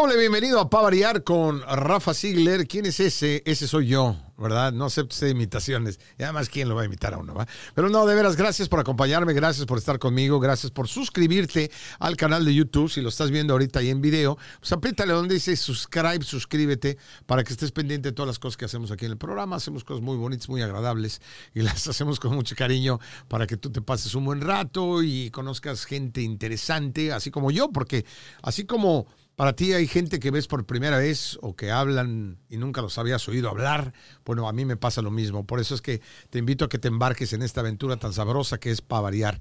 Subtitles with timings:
[0.00, 2.66] Yo le bienvenido a Pa Variar con Rafa Ziegler.
[2.66, 3.42] ¿Quién es ese?
[3.44, 4.72] Ese soy yo, ¿verdad?
[4.72, 6.00] No acepto usted imitaciones.
[6.18, 7.34] Y además, ¿quién lo va a imitar a uno?
[7.34, 7.46] ¿va?
[7.74, 12.16] Pero no, de veras, gracias por acompañarme, gracias por estar conmigo, gracias por suscribirte al
[12.16, 12.90] canal de YouTube.
[12.90, 17.44] Si lo estás viendo ahorita ahí en video, pues apriétale donde dice subscribe, suscríbete, para
[17.44, 19.56] que estés pendiente de todas las cosas que hacemos aquí en el programa.
[19.56, 21.20] Hacemos cosas muy bonitas, muy agradables
[21.52, 25.30] y las hacemos con mucho cariño para que tú te pases un buen rato y
[25.30, 28.06] conozcas gente interesante, así como yo, porque
[28.40, 29.06] así como
[29.40, 32.98] para ti hay gente que ves por primera vez o que hablan y nunca los
[32.98, 33.94] habías oído hablar.
[34.26, 35.46] Bueno, a mí me pasa lo mismo.
[35.46, 38.60] Por eso es que te invito a que te embarques en esta aventura tan sabrosa
[38.60, 39.40] que es para variar.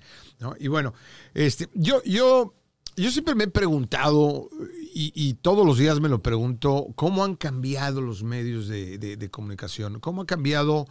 [0.57, 0.93] Y bueno,
[1.33, 2.53] este, yo, yo,
[2.95, 4.49] yo siempre me he preguntado
[4.93, 9.99] y, todos los días me lo pregunto, ¿cómo han cambiado los medios de comunicación?
[9.99, 10.87] ¿Cómo ha cambiado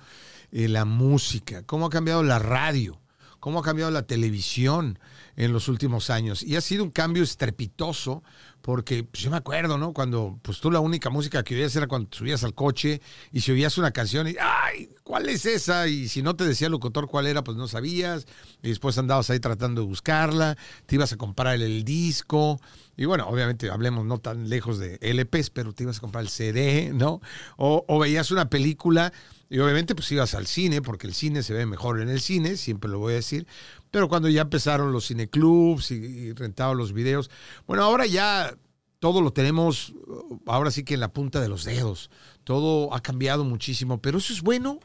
[0.52, 1.62] eh, la música?
[1.62, 3.00] ¿Cómo ha cambiado la radio?
[3.40, 4.98] ¿Cómo ha cambiado la televisión
[5.39, 6.42] en los últimos años?
[6.42, 8.22] Y ha sido un cambio estrepitoso
[8.61, 9.92] porque pues, yo me acuerdo, ¿no?
[9.92, 13.00] Cuando pues tú la única música que oías era cuando subías al coche
[13.33, 15.86] y si oías una canción y, ay, ¿cuál es esa?
[15.86, 18.27] Y si no te decía el locutor cuál era, pues no sabías.
[18.62, 22.61] Y después andabas ahí tratando de buscarla, te ibas a comprar el, disco.
[22.97, 26.30] Y bueno, obviamente hablemos no tan lejos de LPs, pero te ibas a comprar el
[26.30, 27.20] CD, ¿no?
[27.56, 29.12] O, o veías una película
[29.50, 32.56] y obviamente pues ibas al cine, porque el cine se ve mejor en el cine,
[32.56, 33.46] siempre lo voy a decir.
[33.90, 37.30] Pero cuando ya empezaron los cineclubs y, y rentaban los videos,
[37.66, 38.55] bueno, ahora ya
[38.98, 39.94] todo lo tenemos,
[40.46, 42.10] ahora sí que en la punta de los dedos.
[42.44, 44.80] Todo ha cambiado muchísimo, pero eso es bueno,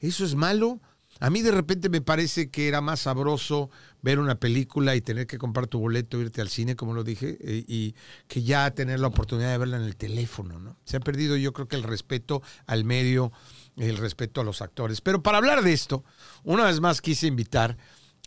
[0.00, 0.80] eso es malo.
[1.20, 3.70] A mí de repente me parece que era más sabroso
[4.02, 7.36] ver una película y tener que comprar tu boleto, irte al cine, como lo dije,
[7.40, 7.94] y, y,
[8.28, 10.76] que ya tener la oportunidad de verla en el teléfono, ¿no?
[10.84, 13.32] Se ha perdido yo creo que el respeto al medio,
[13.78, 15.00] el respeto a los actores.
[15.00, 16.04] Pero para hablar de esto,
[16.44, 17.76] una vez más quise invitar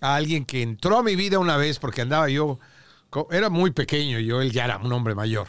[0.02, 2.60] a alguien que entró a mi vida una vez porque andaba yo
[3.30, 5.48] era muy pequeño, yo él ya era un hombre mayor.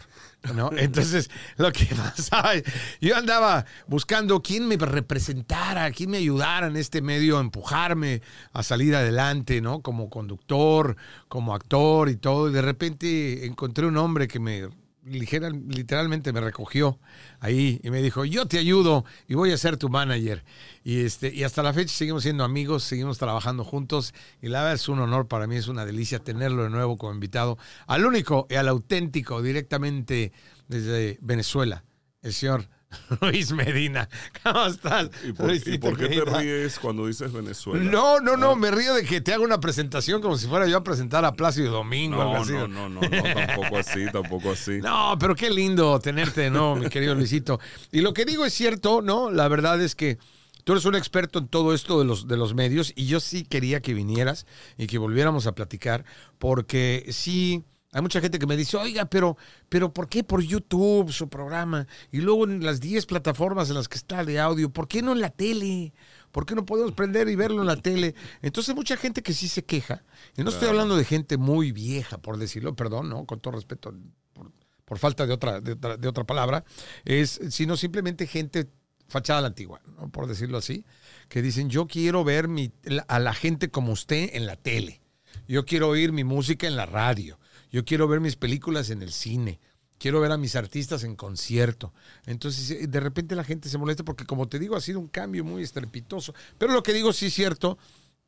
[0.54, 0.70] ¿no?
[0.76, 2.52] Entonces, lo que pasaba,
[3.00, 8.62] yo andaba buscando quién me representara, quién me ayudara en este medio a empujarme a
[8.62, 9.80] salir adelante, ¿no?
[9.80, 10.96] Como conductor,
[11.28, 12.50] como actor y todo.
[12.50, 14.69] Y de repente encontré un hombre que me
[15.04, 16.98] literalmente me recogió
[17.40, 20.44] ahí y me dijo, yo te ayudo y voy a ser tu manager.
[20.84, 24.74] Y, este, y hasta la fecha seguimos siendo amigos, seguimos trabajando juntos y la verdad
[24.74, 28.46] es un honor para mí, es una delicia tenerlo de nuevo como invitado al único
[28.48, 30.32] y al auténtico directamente
[30.68, 31.84] desde Venezuela,
[32.22, 32.69] el señor
[33.20, 34.08] Luis Medina.
[34.42, 35.10] ¿Cómo estás?
[35.25, 37.82] ¿Y por, ¿y por qué te ríes cuando dices Venezuela?
[37.82, 40.76] No, no, no, me río de que te haga una presentación como si fuera yo
[40.78, 42.16] a presentar a Plácido Domingo.
[42.16, 42.52] No, algo así.
[42.52, 44.78] no, no, no, no, tampoco así, tampoco así.
[44.81, 47.60] No, pero qué lindo tenerte, ¿no, mi querido Luisito?
[47.91, 49.31] Y lo que digo es cierto, ¿no?
[49.31, 50.19] La verdad es que
[50.64, 53.44] tú eres un experto en todo esto de los, de los medios y yo sí
[53.44, 56.04] quería que vinieras y que volviéramos a platicar
[56.38, 59.36] porque sí hay mucha gente que me dice, oiga, pero,
[59.69, 61.86] pero ¿por qué por YouTube su programa?
[62.10, 65.12] Y luego en las 10 plataformas en las que está de audio, ¿por qué no
[65.12, 65.92] en la tele?
[66.31, 68.14] ¿Por qué no podemos prender y verlo en la tele?
[68.41, 70.04] Entonces mucha gente que sí se queja.
[70.34, 70.50] Y no claro.
[70.50, 73.26] estoy hablando de gente muy vieja, por decirlo, perdón, ¿no?
[73.26, 73.94] Con todo respeto,
[74.32, 74.50] por,
[74.86, 76.64] por falta de otra, de, de, otra palabra,
[77.04, 78.70] es, sino simplemente gente
[79.06, 80.08] fachada a la antigua, ¿no?
[80.08, 80.86] por decirlo así,
[81.28, 82.72] que dicen, yo quiero ver mi,
[83.06, 85.02] a la gente como usted en la tele.
[85.47, 87.38] Yo quiero oír mi música en la radio.
[87.72, 89.58] Yo quiero ver mis películas en el cine.
[89.98, 91.92] Quiero ver a mis artistas en concierto.
[92.26, 95.42] Entonces, de repente la gente se molesta porque, como te digo, ha sido un cambio
[95.44, 96.34] muy estrepitoso.
[96.58, 97.78] Pero lo que digo sí es cierto.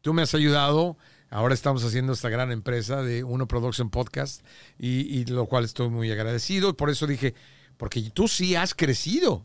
[0.00, 0.96] Tú me has ayudado.
[1.30, 4.44] Ahora estamos haciendo esta gran empresa de Uno Production Podcast
[4.78, 6.76] y, y lo cual estoy muy agradecido.
[6.76, 7.34] Por eso dije,
[7.76, 9.44] porque tú sí has crecido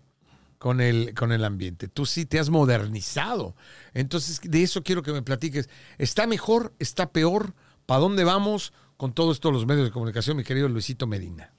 [0.59, 1.87] con el, con el ambiente.
[1.87, 3.55] Tú sí te has modernizado.
[3.93, 5.69] Entonces, de eso quiero que me platiques.
[5.97, 6.73] ¿Está mejor?
[6.77, 7.55] ¿Está peor?
[7.85, 8.73] ¿Para dónde vamos?
[8.99, 11.53] Con todo esto los medios de comunicación, mi querido Luisito Medina.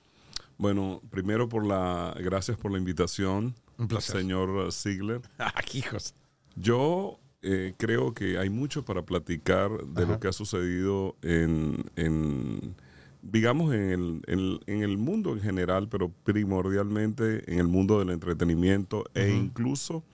[0.59, 4.19] Bueno, primero por la gracias por la invitación, Un placer.
[4.19, 5.23] señor Ziegler.
[5.39, 6.15] Ah, hijos.
[6.55, 10.13] Yo eh, creo que hay mucho para platicar de Ajá.
[10.13, 12.77] lo que ha sucedido en, en
[13.23, 18.11] digamos, en el, en, en el, mundo en general, pero primordialmente en el mundo del
[18.11, 19.23] entretenimiento uh -huh.
[19.23, 20.05] e incluso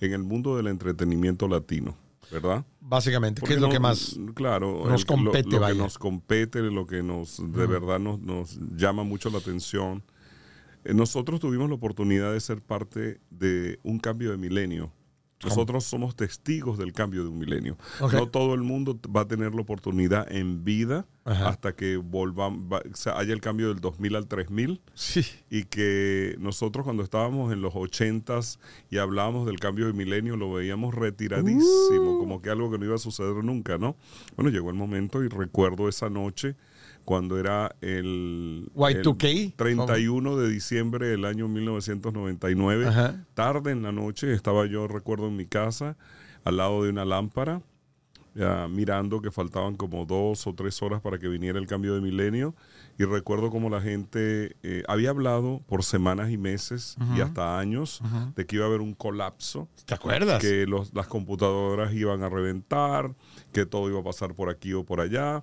[0.00, 1.96] en el mundo del entretenimiento latino.
[2.30, 2.64] ¿Verdad?
[2.80, 5.50] Básicamente, Porque ¿qué es lo que más claro, nos compete?
[5.50, 5.74] Lo, lo vaya.
[5.74, 10.02] que nos compete, lo que nos de verdad nos, nos, llama mucho la atención.
[10.84, 14.92] Eh, nosotros tuvimos la oportunidad de ser parte de un cambio de milenio.
[15.44, 17.76] Nosotros somos testigos del cambio de un milenio.
[18.00, 18.18] Okay.
[18.18, 23.34] No todo el mundo va a tener la oportunidad en vida hasta que volvamos, haya
[23.34, 24.80] el cambio del 2000 al 3000.
[24.94, 25.24] Sí.
[25.50, 28.58] Y que nosotros cuando estábamos en los 80s
[28.90, 32.18] y hablábamos del cambio de milenio, lo veíamos retiradísimo, Uh.
[32.18, 33.94] como que algo que no iba a suceder nunca, ¿no?
[34.36, 36.56] Bueno, llegó el momento y recuerdo esa noche
[37.08, 39.24] cuando era el, Y2K.
[39.46, 42.86] el 31 de diciembre del año 1999.
[42.86, 43.24] Ajá.
[43.32, 45.96] Tarde en la noche estaba yo, recuerdo, en mi casa,
[46.44, 47.62] al lado de una lámpara,
[48.34, 52.02] ya, mirando que faltaban como dos o tres horas para que viniera el cambio de
[52.02, 52.54] milenio.
[52.98, 58.02] Y recuerdo como la gente eh, había hablado por semanas y meses y hasta años
[58.36, 60.42] de que iba a haber un colapso ¿Te acuerdas?
[60.42, 63.14] que los, las computadoras iban a reventar,
[63.50, 65.42] que todo iba a pasar por aquí o por allá.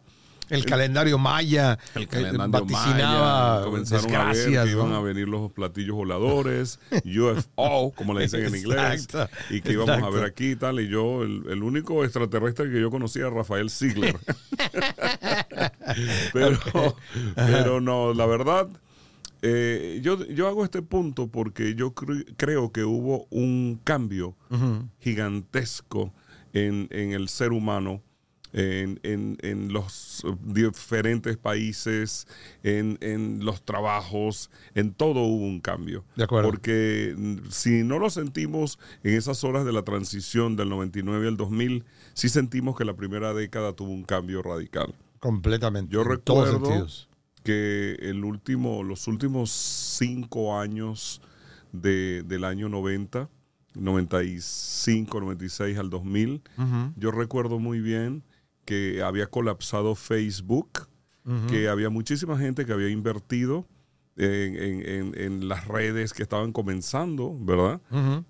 [0.49, 4.95] El calendario maya El eh, calendario vaticinaba maya, comenzaron a ver que iban ¿no?
[4.95, 10.03] a venir los platillos voladores, UFO, como le dicen en inglés, Exacto, y que íbamos
[10.03, 10.79] a ver aquí y tal.
[10.79, 14.17] Y yo, el, el único extraterrestre que yo conocía era Rafael Ziegler.
[16.33, 16.59] pero,
[17.35, 18.67] pero no, la verdad,
[19.41, 24.35] eh, yo, yo hago este punto porque yo cre- creo que hubo un cambio
[24.99, 26.13] gigantesco
[26.53, 28.01] en, en el ser humano.
[28.57, 32.25] En, en- en los diferentes países,
[32.63, 36.05] en, en los trabajos, en todo hubo un cambio.
[36.15, 36.49] De acuerdo.
[36.49, 41.35] Porque mm, si no lo sentimos en esas horas de la transición del 99 al
[41.35, 44.95] 2000, sí sentimos que la primera década tuvo un cambio radical.
[45.19, 45.93] Completamente.
[45.93, 46.87] Yo todos recuerdo
[47.43, 51.21] que el último, los últimos cinco años
[51.73, 53.29] de- del año 90,
[53.73, 58.23] 95, 96 al 2000, Ujú, yo recuerdo muy bien
[58.65, 60.87] que había colapsado Facebook,
[61.47, 63.65] que había muchísima gente que había invertido
[64.17, 67.81] en, en- en- en las redes que estaban comenzando, ¿verdad?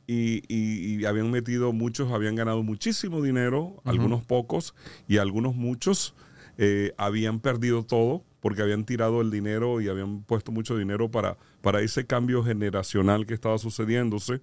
[0.08, 4.74] Y, y- y habían metido, muchos habían ganado muchísimo dinero, algunos pocos
[5.08, 6.16] y algunos muchos
[6.58, 11.38] eh, habían perdido todo porque habían tirado el dinero y habían puesto mucho dinero para,
[11.62, 14.40] para ese cambio generacional que estaba sucediéndose.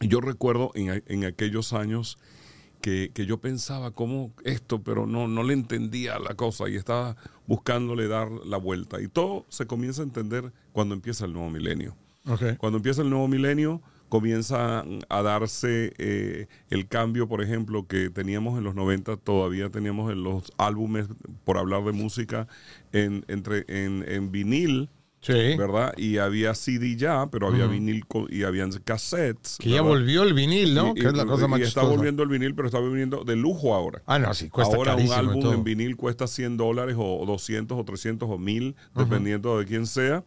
[0.00, 2.16] Yo recuerdo en, en aquellos años
[2.80, 7.16] que, que yo pensaba cómo esto, pero no, no le entendía la cosa y estaba
[7.46, 9.00] buscándole dar la vuelta.
[9.00, 11.96] Y todo se comienza a entender cuando empieza el nuevo milenio.
[12.58, 18.58] Cuando empieza el nuevo milenio, comienza a darse eh, el cambio, por ejemplo, que teníamos
[18.58, 21.06] en los 90, todavía teníamos en los álbumes,
[21.44, 22.46] por hablar de música,
[22.92, 24.90] en, entre, en, en vinil,
[25.22, 25.54] Sí.
[25.56, 25.92] ¿verdad?
[25.98, 29.58] Y había CD ya, pero había vinil co- y habían cassettes.
[29.58, 30.92] Que ya volvió el vinil, ¿no?
[30.96, 33.22] Y- que es la y- cosa más y está volviendo el vinil, pero está volviendo
[33.24, 34.00] de lujo ahora.
[34.06, 35.52] Ah, no, sí, cuesta Ahora un álbum todo.
[35.52, 40.24] en vinil cuesta 100 dólares o 200 o 300 o 1000, dependiendo de quién sea.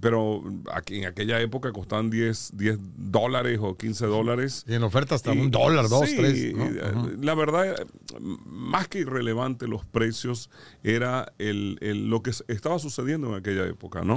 [0.00, 0.42] Pero
[0.72, 4.64] aquí, en aquella época costaban 10, 10 dólares o 15 dólares.
[4.68, 6.54] Y en oferta hasta Y- un dólar, dos, sí, tres.
[6.54, 6.64] ¿no?
[6.64, 7.10] y, eh, Ujú.
[7.22, 7.74] La verdad,
[8.46, 10.50] más que irrelevante los precios,
[10.82, 14.11] era el, el- lo que estaba sucediendo en aquella época, ¿no?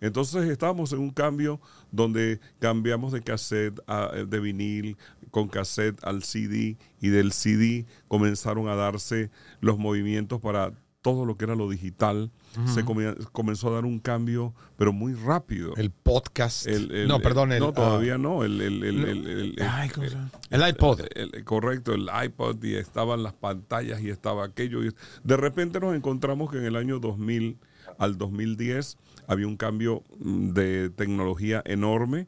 [0.00, 1.60] Entonces estábamos en un cambio
[1.90, 4.96] donde cambiamos de cassette a, de vinil
[5.30, 9.30] con cassette al CD y del CD comenzaron a darse
[9.60, 12.30] los movimientos para todo lo que era lo digital.
[12.66, 12.82] Se
[13.32, 15.74] comenzó a dar un cambio, pero muy rápido.
[15.76, 16.66] El podcast.
[16.66, 17.52] El- el- no, perdón.
[17.52, 18.42] El, no, ah, todavía no.
[18.42, 18.62] El,
[20.70, 21.00] iPod.
[21.44, 24.82] correcto, el iPod y estaban las pantallas y estaba aquello.
[24.82, 24.94] Y
[25.24, 27.58] de repente nos encontramos que en el año 2000
[27.98, 32.26] al 2010 había un cambio mm, de tecnología enorme.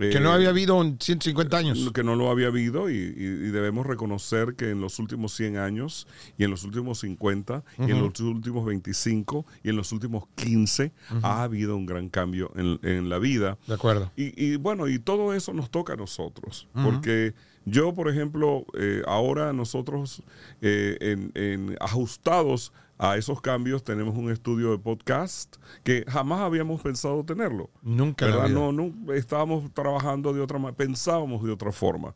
[0.00, 1.90] Eh, que no había habido en 150 años.
[1.92, 5.56] que no lo había habido y, y- y debemos reconocer que en los últimos 100
[5.56, 6.06] años
[6.38, 10.92] y en los últimos 50 y en los últimos 25 y en los últimos 15
[11.22, 13.58] ha habido un gran cambio en, en la vida.
[13.66, 14.12] De acuerdo.
[14.16, 19.02] Y, y bueno, y todo eso nos toca a nosotros, porque yo, por ejemplo, eh,
[19.06, 20.22] ahora nosotros
[20.62, 26.80] eh, en, en ajustados a esos cambios tenemos un estudio de podcast que jamás habíamos
[26.80, 27.70] pensado tenerlo.
[27.82, 28.48] Nunca ¿verdad?
[28.48, 32.14] No, no, estábamos trabajando de otra manera, pensábamos de otra forma.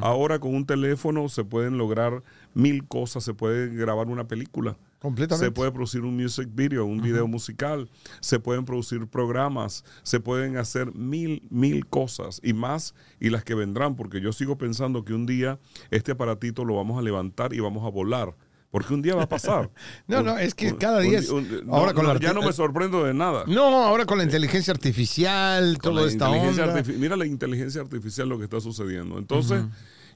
[0.00, 2.22] Ahora con un teléfono se pueden lograr
[2.54, 4.76] mil cosas, se puede grabar una película.
[4.98, 5.46] Completamente.
[5.46, 10.56] Se puede producir un music video, un video musical, se pueden producir programas, se pueden
[10.56, 15.12] hacer mil, mil cosas y más y las que vendrán, porque yo sigo pensando que
[15.12, 15.58] un día
[15.90, 18.36] este aparatito lo vamos a levantar y vamos a volar.
[18.72, 19.70] Porque un día va a pasar.
[20.08, 22.42] No, no, es que cada día es- un- no, ahora con no, la ya no
[22.42, 23.44] me sorprendo de nada.
[23.46, 26.82] No, ahora con la inteligencia artificial, Con toda esta inteligencia onda.
[26.82, 29.18] artifi- Mira la inteligencia artificial lo que está sucediendo.
[29.18, 29.62] Entonces,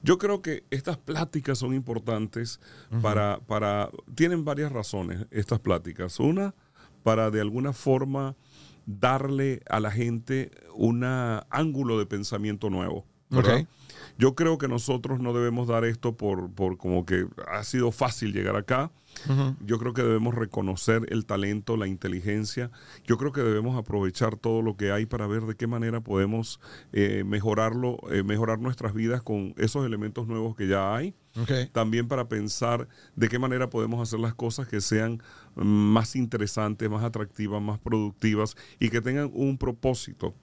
[0.02, 2.58] yo creo que estas pláticas son importantes
[3.02, 3.90] para, para...
[4.14, 6.18] Tienen varias razones estas pláticas.
[6.18, 6.54] Una,
[7.02, 8.36] para de alguna forma
[8.86, 13.04] darle a la gente un ángulo de pensamiento nuevo.
[14.18, 18.32] Yo creo que nosotros no debemos dar esto por, por como que ha sido fácil
[18.32, 18.90] llegar acá.
[19.64, 22.70] Yo creo que debemos reconocer el talento, la inteligencia.
[23.06, 26.60] Yo creo que debemos aprovechar todo lo que hay para ver de qué manera podemos
[26.92, 31.14] eh, mejorarlo, eh, mejorar nuestras vidas con esos elementos nuevos que ya hay.
[31.72, 35.22] También para pensar de qué manera podemos hacer las cosas que sean
[35.54, 40.34] más interesantes, más atractivas, más productivas y que tengan un propósito.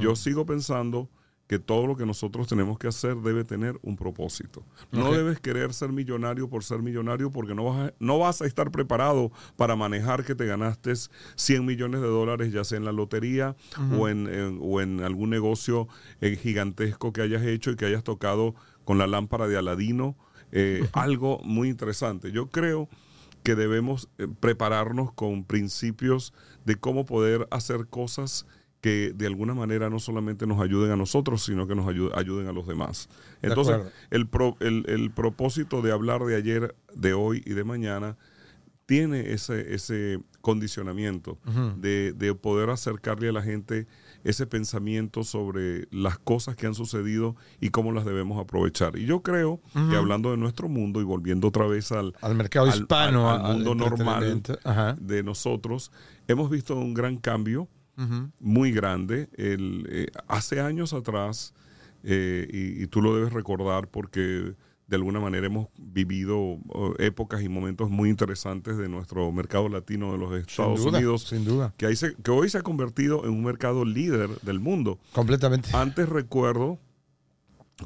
[0.00, 1.08] Yo sigo pensando
[1.52, 4.64] que todo lo que nosotros tenemos que hacer debe tener un propósito.
[4.90, 8.46] No debes querer ser millonario por ser millonario porque no vas, a, no vas a
[8.46, 10.94] estar preparado para manejar que te ganaste
[11.34, 13.54] 100 millones de dólares, ya sea en la lotería
[13.98, 15.88] o, en, o en algún negocio
[16.22, 18.54] eh, gigantesco que hayas hecho y que hayas tocado
[18.86, 20.16] con la lámpara de Aladino.
[20.52, 22.32] Eh, algo muy interesante.
[22.32, 22.88] Yo creo
[23.42, 26.32] que debemos eh, prepararnos con principios
[26.64, 28.46] de cómo poder hacer cosas
[28.82, 32.52] que de alguna manera no solamente nos ayuden a nosotros, sino que nos ayuden a
[32.52, 33.08] los demás.
[33.40, 34.28] Entonces, el,
[34.60, 38.18] el, propósito de hablar de ayer, de hoy y de mañana
[38.86, 41.38] tiene ese, ese condicionamiento
[41.76, 43.86] de, poder acercarle a la gente
[44.24, 48.98] ese pensamiento sobre las cosas que han sucedido y cómo las debemos aprovechar.
[48.98, 52.66] Y yo creo que hablando de nuestro mundo y volviendo otra vez al, al mercado
[52.66, 54.42] hispano, al, mundo normal
[54.98, 55.92] de nosotros,
[56.26, 57.68] hemos visto un gran cambio
[58.38, 59.28] muy grande.
[59.36, 61.54] El, eh, hace años atrás,
[62.02, 64.54] eh, y, tú lo debes recordar porque
[64.88, 66.58] de alguna manera hemos vivido
[66.98, 71.28] épocas y momentos muy interesantes de nuestro mercado latino de los Estados Unidos.
[71.28, 71.72] Sin duda.
[71.76, 74.98] Que, que hoy se ha convertido en un mercado líder del mundo.
[75.12, 75.70] Completamente.
[75.72, 76.78] Antes recuerdo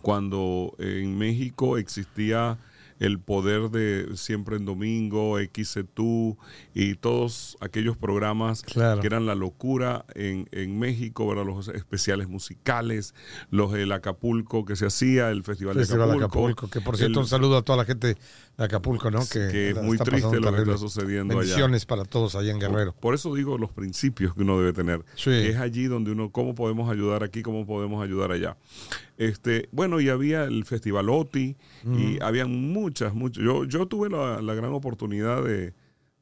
[0.02, 2.58] cuando en México existía
[2.98, 6.36] el poder de Siempre en Domingo, XC2
[6.74, 11.44] y todos aquellos programas que eran la locura en, en México, ¿verdad?
[11.44, 13.14] los especiales musicales,
[13.50, 16.68] los del Acapulco que se hacía, el Festival, de Acapulco.
[16.68, 18.16] Que por cierto, un saludo a toda la gente
[18.56, 19.20] de Acapulco, ¿no?
[19.30, 22.94] Que, es muy triste lo que está sucediendo Bendiciones para todos allá en Guerrero.
[22.94, 25.04] Por, eso digo los principios que uno debe tener.
[25.16, 27.42] Es allí donde uno, ¿cómo podemos ayudar aquí?
[27.42, 28.56] ¿Cómo podemos ayudar allá?
[29.18, 33.44] Este, bueno, y había el Festival OTI y había muchas, muchas.
[33.44, 35.74] Yo, yo tuve la, gran oportunidad de,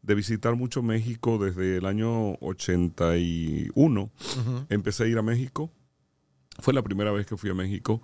[0.02, 4.10] visitar mucho México desde el año 81.
[4.68, 5.70] Empecé a ir a México.
[6.60, 8.00] Fue la primera vez que fui a México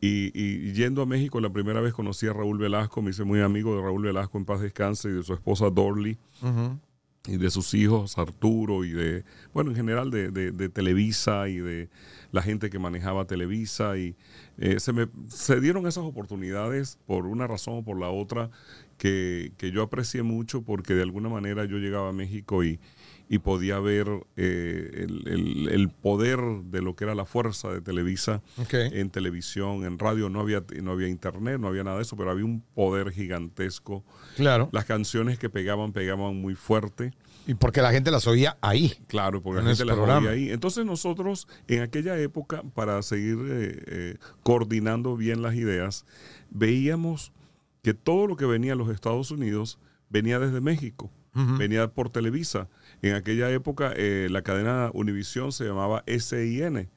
[0.00, 3.76] y, yendo a México la primera vez conocí a Raúl Velasco, me hice muy amigo
[3.76, 6.18] de Raúl Velasco en paz descanse y de su esposa Dorley
[7.26, 11.88] y de sus hijos Arturo y de, bueno, en general de, de Televisa y de
[12.32, 14.16] la gente que manejaba Televisa y
[14.58, 18.50] eh, se me se dieron esas oportunidades por una razón o por la otra
[18.96, 22.80] que, yo aprecié mucho porque de alguna manera yo llegaba a México y,
[23.32, 29.08] y podía ver eh, el, poder de lo que era la fuerza de Televisa en
[29.08, 32.44] televisión, en radio, no había, no había internet, no había nada de eso, pero había
[32.44, 34.04] un poder gigantesco.
[34.36, 34.68] Claro.
[34.70, 37.14] Las canciones que pegaban, pegaban muy fuerte.
[37.46, 38.92] Y porque la gente las oía ahí.
[39.06, 40.50] Claro, porque la gente las oía ahí.
[40.50, 46.04] Entonces nosotros en aquella época, para seguir eh, eh, coordinando bien las ideas,
[46.50, 47.32] veíamos
[47.80, 49.78] que todo lo que venía a los Estados Unidos
[50.10, 52.68] venía desde México, venía por Televisa.
[53.02, 56.88] En aquella época eh, la cadena Univision se llamaba SIN.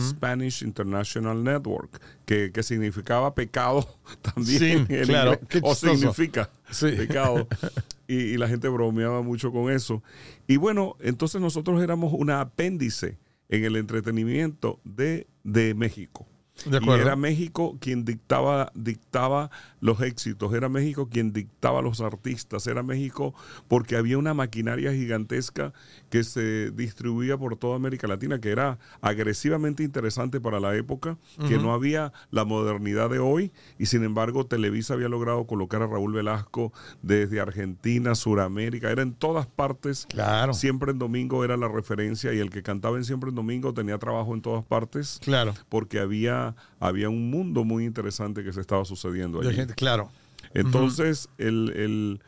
[0.00, 3.86] Spanish International Network, que, significaba pecado
[4.22, 4.86] también.
[4.88, 5.38] Sí, claro.
[5.60, 6.48] o significa
[6.80, 7.46] pecado.
[8.08, 10.02] y, la gente bromeaba mucho con eso.
[10.46, 13.18] Y bueno, entonces nosotros éramos un apéndice
[13.50, 16.26] en el entretenimiento de, de México
[16.64, 19.50] y era México quien dictaba, dictaba
[19.84, 23.34] los éxitos, era México quien dictaba los artistas, era México
[23.68, 25.74] porque había una maquinaria gigantesca
[26.08, 31.58] que se distribuía por toda América Latina, que era agresivamente interesante para la época, que
[31.58, 36.14] no había la modernidad de hoy, y sin embargo Televisa había logrado colocar a Raúl
[36.14, 36.72] Velasco
[37.02, 40.06] desde Argentina, Suramérica, era en todas partes.
[40.08, 40.54] Claro.
[40.54, 43.98] Siempre en domingo era la referencia y el que cantaba en Siempre en domingo tenía
[43.98, 45.20] trabajo en todas partes.
[45.22, 45.52] Claro.
[45.68, 46.54] Porque había
[46.86, 49.56] había, un mundo muy interesante que se estaba sucediendo allí.
[49.76, 50.10] Claro.
[50.54, 52.20] Entonces, el,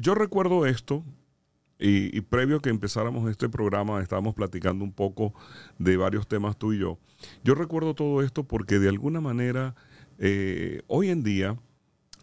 [0.00, 1.04] yo recuerdo esto,
[1.78, 5.34] y, previo a que empezáramos este programa, estábamos platicando un poco
[5.78, 6.98] de varios temas tú y yo.
[7.44, 9.74] Yo recuerdo todo esto porque de alguna manera,
[10.18, 11.58] eh, hoy en día,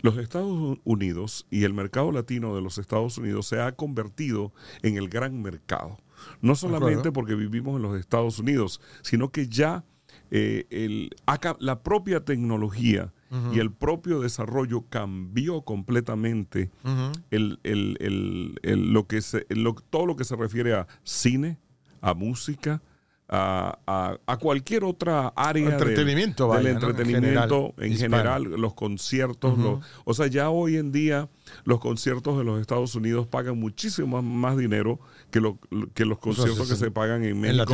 [0.01, 4.97] los Estados Unidos y el mercado latino de los Estados Unidos se ha convertido en
[4.97, 5.97] el gran mercado.
[6.41, 9.85] No solamente porque vivimos en los Estados Unidos, sino que ya
[10.31, 11.11] eh, el,
[11.59, 13.13] la propia tecnología
[13.51, 16.69] y el propio desarrollo cambió completamente
[17.31, 17.57] el,
[18.63, 19.47] lo que se,
[19.89, 21.57] todo lo que se refiere a cine,
[21.99, 22.81] a música,
[23.35, 29.57] a, a, cualquier otra área entretenimiento, del, entretenimiento en general, los conciertos.
[30.03, 31.29] o sea, ya hoy en día
[31.63, 34.99] los conciertos de los Estados Unidos pagan muchísimo más, dinero
[35.31, 35.57] que, lo,
[35.95, 37.73] que los conciertos que se pagan en México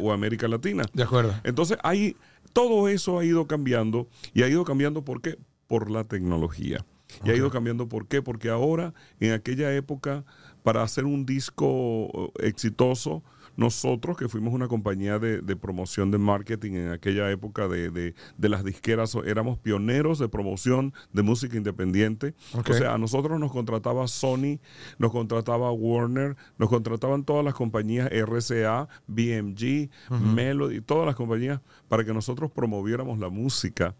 [0.00, 0.84] o, América Latina.
[0.92, 1.34] De acuerdo.
[1.42, 2.16] Entonces, hay,
[2.52, 5.38] todo eso ha ido cambiando y ha ido cambiando ¿por qué?
[5.66, 6.84] Por la tecnología.
[7.24, 8.22] Y ha ido cambiando ¿por qué?
[8.22, 10.24] Porque ahora, en aquella época,
[10.62, 13.24] para hacer un disco exitoso,
[13.56, 19.14] nosotros, que fuimos una compañía de, promoción de marketing en aquella época de, las disqueras,
[19.26, 22.34] éramos pioneros de promoción de música independiente.
[22.54, 24.58] O sea, a nosotros nos contrataba Sony,
[24.98, 32.04] nos contrataba Warner, nos contrataban todas las compañías RCA, BMG, Melody, todas las compañías para
[32.04, 33.94] que nosotros promoviéramos la música.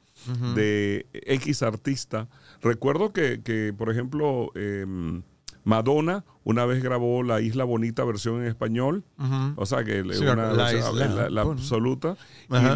[0.55, 2.29] de X artista.
[2.61, 5.23] Recuerdo que, por ejemplo, em,
[5.65, 9.05] Madonna una vez grabó La Isla Bonita versión en español,
[9.57, 12.17] o sea que la, absoluta,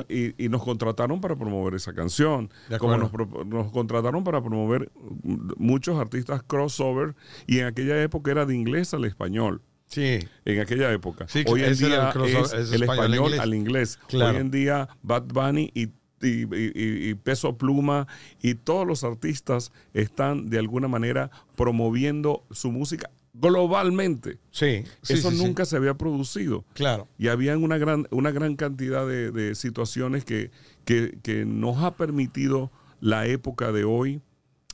[0.08, 3.10] y, nos contrataron para promover esa canción, como nos,
[3.46, 4.90] nos, contrataron para promover
[5.56, 7.14] muchos artistas crossover,
[7.46, 9.62] y en aquella época era de inglés al español.
[9.86, 10.18] Sí.
[10.44, 11.26] En aquella época.
[11.46, 13.98] Hoy en día es, el español al inglés.
[14.12, 15.90] Hoy en día Bad Bunny y
[16.24, 18.06] y, Peso Pluma
[18.42, 24.38] y todos los artistas están de alguna manera promoviendo su música globalmente.
[24.50, 24.84] Sí.
[25.08, 26.64] Eso nunca se había producido.
[26.74, 27.08] Claro.
[27.18, 30.50] Y había una gran, una gran cantidad de, situaciones que,
[30.84, 34.20] que, que nos ha permitido la época de hoy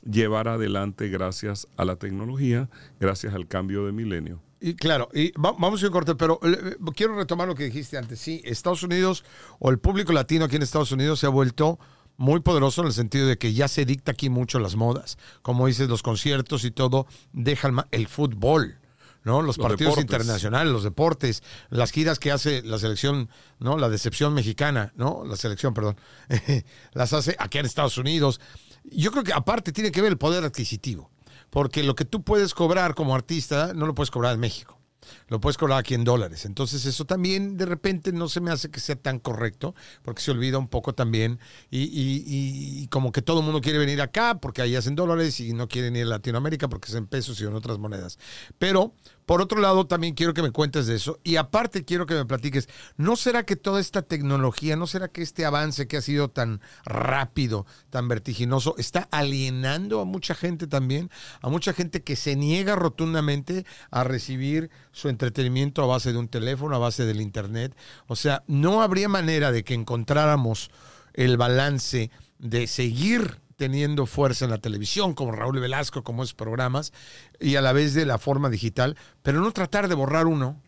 [0.09, 4.39] llevar adelante gracias a la tecnología, gracias al cambio de milenio.
[4.63, 8.19] Y claro, y vamos a ir corto, pero eh, quiero retomar lo que dijiste antes.
[8.19, 9.25] Sí, Estados Unidos
[9.57, 11.79] o el público latino aquí en Estados Unidos se ha vuelto
[12.17, 15.17] muy poderoso en el sentido de que ya se dicta aquí mucho las modas.
[15.41, 18.77] Como dices, los conciertos y todo, deja el, fútbol.
[19.23, 19.41] ¿no?
[19.41, 21.41] Los, partidos internacionales, los deportes,
[21.71, 23.77] las giras que hace la selección, ¿no?
[23.79, 25.23] La decepción mexicana, ¿no?
[25.25, 25.97] La selección, perdón.
[26.93, 28.39] las hace aquí en Estados Unidos.
[28.83, 31.10] Yo creo que aparte tiene que ver el poder adquisitivo
[31.51, 34.79] porque lo que tú puedes cobrar como artista no lo puedes cobrar en México.
[35.27, 36.45] Lo puedes cobrar aquí en dólares.
[36.45, 40.31] Entonces eso también de repente no se me hace que sea tan correcto, porque se
[40.31, 41.39] olvida un poco también
[41.69, 45.53] y, y, como que todo el mundo quiere venir acá porque ahí hacen dólares y
[45.53, 48.19] no quieren ir a Latinoamérica porque es en pesos y en otras monedas.
[48.57, 48.93] Pero
[49.31, 51.21] por otro lado, también quiero que me cuentes de eso.
[51.23, 52.67] Y aparte quiero que me platiques,
[52.97, 56.59] ¿no será que toda esta tecnología, no será que este avance que ha sido tan
[56.83, 61.09] rápido, tan vertiginoso, está alienando a mucha gente también?
[61.41, 66.27] A mucha gente que se niega rotundamente a recibir su entretenimiento a base de un
[66.27, 67.73] teléfono, a base del Internet.
[68.07, 70.71] O sea, no habría manera de que encontráramos
[71.13, 76.93] el balance de seguir teniendo fuerza en la televisión, como Raúl Velasco, como esos programas,
[77.39, 80.59] y a la vez de la forma digital, pero no tratar de borrar uno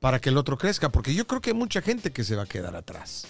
[0.00, 2.42] para que el otro crezca, porque yo creo que hay mucha gente que se va
[2.42, 3.28] a quedar atrás.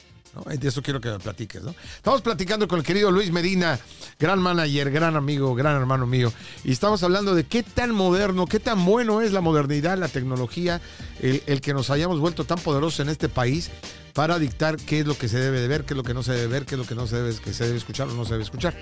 [0.58, 1.62] De eso quiero que me platiques.
[1.62, 1.74] ¿no?
[1.94, 3.78] Estamos platicando con el querido Luis Medina,
[4.18, 6.32] gran manager, gran amigo, gran hermano mío,
[6.64, 10.80] y estamos hablando de qué tan moderno, qué tan bueno es la modernidad, la tecnología,
[11.20, 13.70] el, el que nos hayamos vuelto tan poderosos en este país
[14.12, 16.22] para dictar qué es lo que se debe de ver, qué es lo que no
[16.22, 18.12] se debe ver, qué es lo que no se debe, que se debe escuchar o
[18.12, 18.74] no se debe escuchar.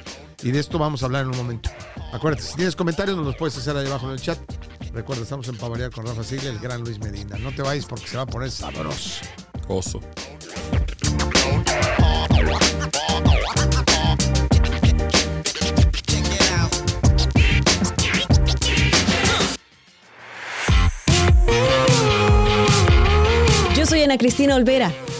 [0.43, 1.71] Y de esto vamos a hablar en un momento.
[2.13, 4.39] Acuérdate, si tienes comentarios nos los puedes hacer ahí abajo en el chat.
[4.93, 7.39] Recuerda, estamos en Pavariar con Rafa Sigle, el gran Luis Medina.
[7.39, 9.21] No te vayas porque se va a poner sabroso.
[9.69, 10.01] Oso.
[23.77, 24.93] Yo soy Ana Cristina Olvera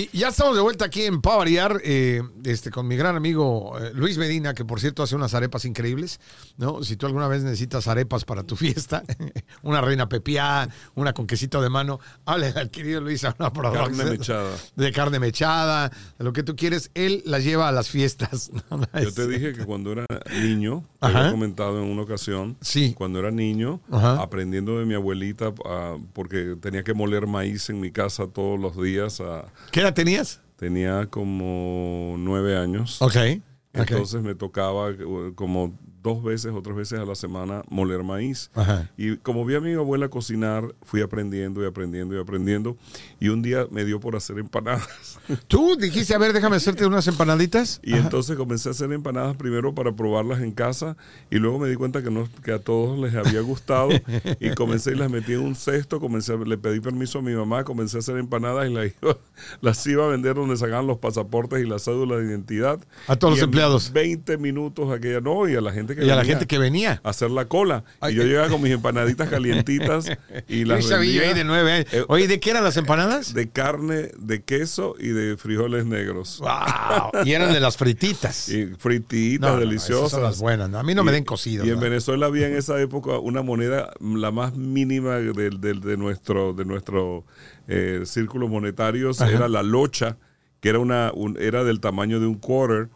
[0.00, 3.90] Y ya estamos de vuelta aquí en Pavariar, eh, este, con mi gran amigo eh,
[3.92, 6.20] Luis Medina, que por cierto hace unas arepas increíbles,
[6.56, 6.82] ¿no?
[6.82, 9.02] Si tú alguna vez necesitas arepas para tu fiesta,
[9.62, 14.04] una reina pepiá, una con quesito de mano, hable al querido Luis a una Carne
[14.06, 14.56] mechada.
[14.74, 18.50] De carne mechada, de lo que tú quieres, él las lleva a las fiestas.
[19.02, 20.06] Yo te dije que cuando era
[20.42, 22.94] niño, te había comentado en una ocasión, sí.
[22.96, 27.90] cuando era niño, aprendiendo de mi abuelita, ah, porque tenía que moler maíz en mi
[27.90, 29.20] casa todos los días.
[29.20, 30.40] a ¿Qué edad tenías?
[30.56, 33.00] Tenía como nueve años.
[33.02, 33.16] Ok.
[33.72, 38.50] Entonces me tocaba uh, como dos veces o tres veces a la semana moler maíz.
[38.96, 42.76] Y como vi a mi abuela cocinar, fui aprendiendo y aprendiendo y aprendiendo.
[43.18, 45.18] Y un día me dio por hacer empanadas.
[45.46, 47.80] ¿Tú dijiste, a ver, déjame hacerte unas empanaditas?
[47.82, 50.96] Y entonces comencé a hacer empanadas primero para probarlas en casa
[51.30, 53.90] y luego me di cuenta que, no, que a todos les había gustado
[54.40, 57.64] y comencé y las metí en un cesto, comencé, le pedí permiso a mi mamá,
[57.64, 59.16] comencé a hacer empanadas y las iba,
[59.60, 62.80] las iba a vender donde sacaban los pasaportes y la cédula de identidad.
[63.06, 63.92] A todos los empleados.
[63.92, 67.00] 20 minutos aquella, no, y a la gente que y a la gente que venía
[67.04, 67.84] a hacer la cola.
[68.08, 70.06] y yo llegaba con mis empanaditas calientitas
[70.48, 71.22] y las vendía.
[71.22, 73.34] ahí de nueve eh, Oye, ¿de qué eran las empanadas?
[73.34, 76.38] De carne, de queso y de frijoles negros.
[76.40, 77.24] Wow.
[77.24, 78.48] y eran de las frititas.
[78.48, 80.10] Y frititas, deliciosas.
[80.10, 80.72] son las buenas.
[80.74, 81.64] A mí no me den cocido.
[81.64, 86.52] Y en Venezuela había en esa época una moneda, la más mínima de, de, nuestro,
[86.52, 87.24] de nuestro
[87.68, 90.16] eh, círculo monetario, era la locha,
[90.60, 92.88] que era, una, era del tamaño de un quarter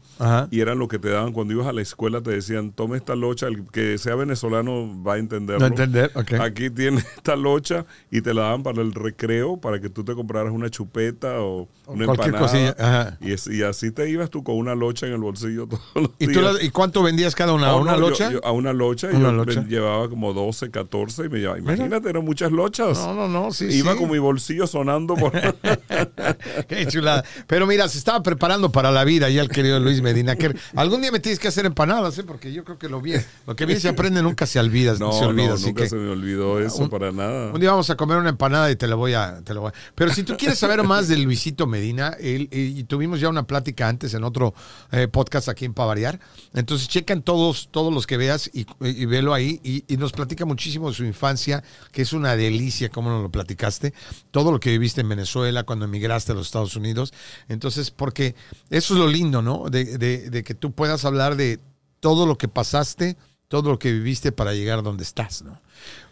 [0.51, 3.15] y eran lo que te daban cuando ibas a la escuela, te decían, tome esta
[3.15, 5.67] locha, el que sea venezolano va a entenderlo.
[5.67, 10.05] entender, Aquí tiene esta locha y te la daban para el recreo, para que tú
[10.05, 13.19] te compraras una chupeta o una Cualquier empanada.
[13.21, 16.57] Y, así te ibas tú con una locha en el bolsillo todos los ¿Y, días.
[16.63, 17.69] ¿Y cuánto vendías cada una?
[17.69, 18.31] ¿A una locha?
[18.43, 22.53] a una locha, y yo llevaba como 12, 14 y me llevaba, imagínate, eran muchas
[22.53, 22.99] lochas.
[22.99, 25.33] No, no, no, sí, Iba con mi bolsillo sonando por...
[26.69, 27.25] Qué chulada.
[27.47, 30.37] Pero mira, se estaba preparando para la vida ya el querido Luis Medina.
[30.37, 32.23] Que algún día me tienes que hacer empanadas, ¿eh?
[32.23, 34.95] porque yo creo que lo bien, lo que bien se aprende nunca se olvida.
[34.99, 37.53] No, se olvida, nunca se me olvidó eso para nada.
[37.53, 40.13] Un día vamos a comer una empanada y te la voy a, te voy Pero
[40.13, 44.15] si tú quieres saber más de Luisito Medina, él, y tuvimos ya una plática antes
[44.15, 44.55] en otro
[44.93, 46.21] eh, podcast aquí en Pavariar,
[46.55, 50.45] entonces checan todos, todos los que veas y, y velo ahí y, y, nos platica
[50.45, 53.95] muchísimo de su infancia, que es una delicia, como nos lo platicaste,
[54.31, 57.13] todo lo que viviste en Venezuela cuando emigraste a los Estados Unidos.
[57.49, 58.35] Entonces, porque
[58.71, 59.71] eso es lo lindo, ¿no?
[59.71, 61.59] De, de, que tú puedas hablar de
[62.01, 63.17] todo lo que pasaste,
[63.49, 65.61] todo lo que viviste para llegar donde estás, ¿no?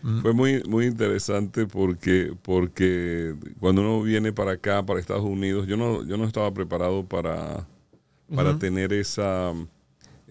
[0.03, 0.23] Mm.
[0.23, 5.77] Fue muy, muy interesante porque, porque cuando uno viene para acá, para Estados Unidos, yo
[5.77, 7.67] no, yo no estaba preparado para,
[8.35, 9.53] para tener esa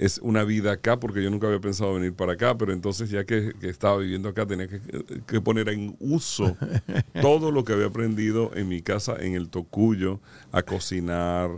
[0.02, 3.24] es una vida acá, porque yo nunca había pensado venir para acá, pero entonces ya
[3.24, 4.82] que, estaba viviendo acá tenía que,
[5.28, 6.58] que, poner en uso
[7.22, 10.20] todo lo que había aprendido en mi casa, en el Tocuyo,
[10.52, 11.52] a cocinar,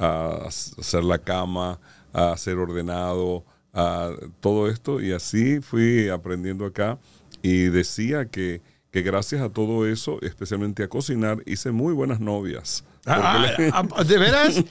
[0.00, 1.78] a hacer la cama,
[2.12, 4.10] a ser ordenado, a
[4.40, 5.00] todo esto.
[5.00, 6.98] Y así fui aprendiendo acá
[7.42, 12.84] y decía que, que gracias a todo eso, especialmente a cocinar, hice muy buenas novias.
[13.06, 14.62] Ah, ah, ah, ¿De veras?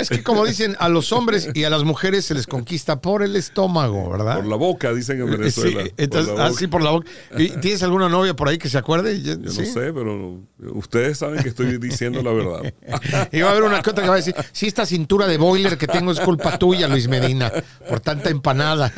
[0.00, 3.22] es que como dicen, a los hombres y a las mujeres se les conquista por
[3.22, 4.36] el estómago, ¿verdad?
[4.36, 5.84] Por la boca, dicen en Venezuela.
[5.84, 7.08] Sí, así por la boca.
[7.36, 9.22] ¿Tienes alguna novia por ahí que se acuerde?
[9.22, 10.38] Yo, no sé, pero
[10.74, 12.74] ustedes saben que estoy diciendo la verdad.
[13.32, 15.78] y va a haber una cota que va a decir, si esta cintura de boiler
[15.78, 17.50] que tengo es culpa tuya, Luis Medina,
[17.88, 18.92] por tanta empanada.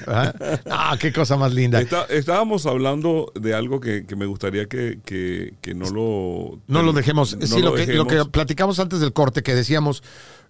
[0.69, 1.81] Ah, qué cosa más linda.
[2.09, 6.59] estábamos hablando de algo que, me gustaría que, no lo...
[6.67, 7.37] No lo dejemos.
[7.41, 10.03] sí, lo, que, lo que platicamos antes del corte que decíamos,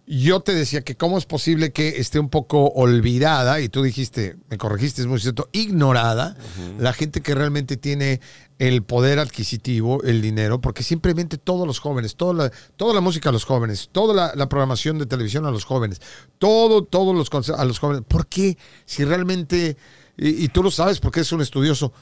[0.06, 4.36] yo te decía que cómo es posible que esté un poco olvidada, y tú dijiste,
[4.48, 6.36] me corregiste, es muy cierto, ignorada,
[6.78, 8.20] la gente que realmente tiene
[8.58, 13.28] el poder adquisitivo, el dinero, porque simplemente todos los jóvenes, toda la, toda la música
[13.28, 16.00] a los jóvenes, toda la, programación de televisión a los jóvenes,
[16.38, 18.58] todo, todos los a los jóvenes, ¿por qué?
[18.86, 19.76] Si realmente,
[20.16, 21.92] y, y tú lo sabes porque eres un estudioso,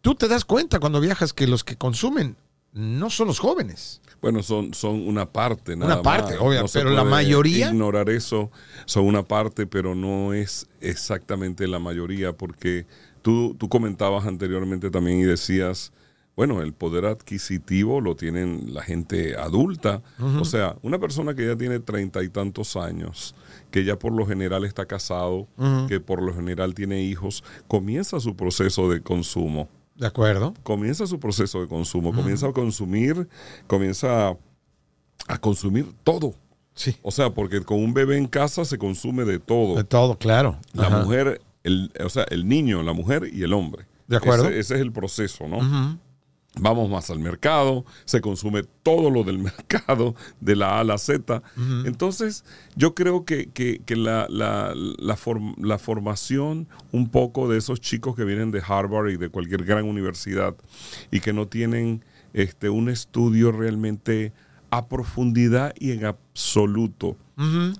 [0.00, 2.36] tú te das cuenta cuando viajas que los que consumen
[2.72, 4.00] no son los jóvenes.
[4.20, 7.68] Bueno, son, son una parte, nada Una parte, obviamente, pero la mayoría.
[7.68, 8.50] Ignorar eso,
[8.86, 12.86] son una parte, pero no es exactamente la mayoría, porque
[13.20, 15.92] tú, tú comentabas anteriormente también y decías,
[16.34, 20.02] bueno, el poder adquisitivo lo tienen la gente adulta.
[20.40, 23.34] O sea, una persona que ya tiene treinta y tantos años,
[23.70, 25.46] que ya por lo general está casado,
[25.88, 29.68] que por lo general tiene hijos, comienza su proceso de consumo.
[29.94, 30.54] De acuerdo.
[30.62, 33.28] Comienza su proceso de consumo, comienza a consumir,
[33.66, 34.36] comienza
[35.28, 36.34] a, consumir todo.
[36.74, 36.96] Sí.
[37.02, 39.76] O sea, porque con un bebé en casa se consume de todo.
[39.76, 40.58] De todo, claro.
[40.72, 43.86] La mujer, el, o sea, el niño, la mujer y el hombre.
[44.06, 44.48] De acuerdo.
[44.48, 45.98] Ese, es el proceso, ¿no?
[46.60, 50.98] Vamos más al mercado, se consume todo lo del mercado, de la A a la
[50.98, 51.42] Z.
[51.86, 52.44] Entonces,
[52.76, 53.48] yo creo que,
[53.88, 59.30] la, la, la, formación un poco de esos chicos que vienen de Harvard y de
[59.30, 60.54] cualquier gran universidad
[61.10, 64.32] y que no tienen este, un estudio realmente
[64.72, 67.18] a profundidad y en absoluto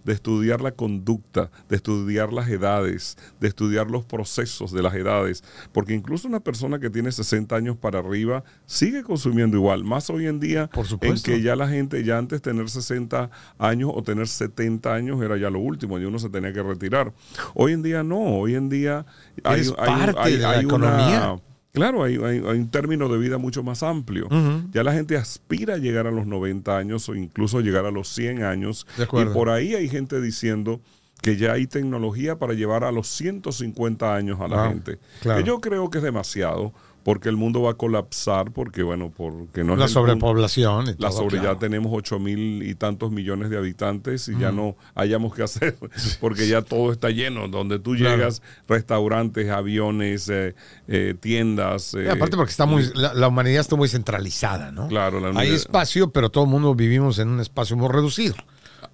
[0.05, 5.44] de estudiar la conducta, de estudiar las edades, de estudiar los procesos de las edades,
[5.72, 10.26] porque incluso una persona que tiene 60 años para arriba sigue consumiendo igual, más hoy
[10.26, 14.26] en día Por en que ya la gente, ya antes tener 60 años o tener
[14.26, 17.14] 70 años era ya lo último y uno se tenía que retirar.
[17.55, 19.07] Hoy en día no, hoy en día
[19.44, 21.40] Eres parte de la economía.
[21.73, 24.29] Claro, hay, hay- hay un término de vida mucho más amplio.
[24.73, 28.09] Ya la gente aspira a llegar a los 90 años o incluso llegar a los
[28.09, 28.87] 100 años.
[28.99, 29.31] De acuerdo.
[29.31, 30.81] Y por ahí hay gente diciendo
[31.23, 34.99] que ya hay tecnología para llevar a los 150 años a la Wow, gente.
[35.23, 35.41] claro.
[35.41, 39.65] Que yo creo que es demasiado porque el mundo va a colapsar porque, bueno, porque
[39.65, 40.87] no es La sobrepoblación.
[40.97, 41.55] y la sobre claro.
[41.55, 45.77] ya tenemos ocho mil y tantos millones de habitantes y ya no hayamos que hacer
[46.21, 47.49] porque ya todo está lleno.
[47.49, 48.17] Donde tú Claro.
[48.17, 50.55] llegas, restaurantes, aviones, eh,
[50.88, 51.95] eh, tiendas.
[51.95, 54.88] Eh, aparte porque está muy, la, la humanidad está muy centralizada, ¿no?
[54.88, 58.35] Claro, la Hay espacio, pero todo el mundo vivimos en un espacio muy reducido.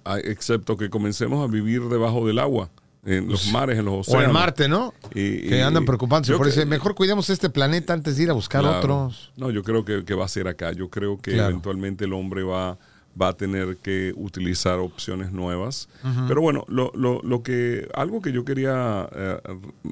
[0.05, 2.69] ah, excepto que comencemos a vivir debajo del agua,
[3.05, 4.25] en los mares, en los O océanos.
[4.27, 4.93] en Marte, ¿no?
[5.15, 6.65] Y- que andan preocupándose por eso.
[6.65, 8.77] Mejor cuidemos este planeta antes de ir a buscar Claro.
[8.79, 9.31] otros.
[9.37, 10.71] No, yo creo que, que va a ser acá.
[10.73, 11.49] Yo creo que Claro.
[11.49, 12.77] eventualmente el hombre va,
[13.19, 15.87] va a tener que utilizar opciones nuevas.
[16.27, 19.37] Pero bueno, lo, lo, lo que, algo que yo quería eh,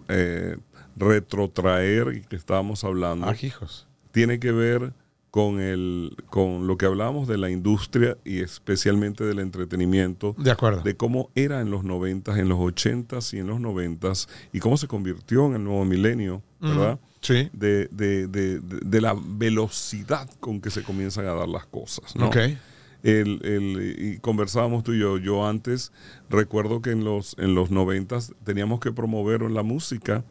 [0.09, 0.57] eh,
[0.95, 3.87] retrotraer y que estábamos hablando, Ah, hijos.
[4.11, 4.93] tiene que ver
[5.37, 10.81] con, el, con lo que hablábamos de la industria y especialmente del entretenimiento De acuerdo.
[10.81, 14.13] de cómo era en los 90, en los 80 y en los 90
[14.51, 16.99] y cómo se convirtió en el nuevo milenio, ¿verdad?
[17.21, 17.49] Sí.
[17.53, 22.15] De, de- de- de- la velocidad con que se comienzan a dar las cosas.
[22.15, 22.29] ¿no?
[22.29, 22.37] Ok.
[23.03, 25.19] El, el- y conversábamos tú y yo.
[25.19, 25.91] Yo antes
[26.31, 30.23] recuerdo que en los, en los 90 teníamos que promover la música.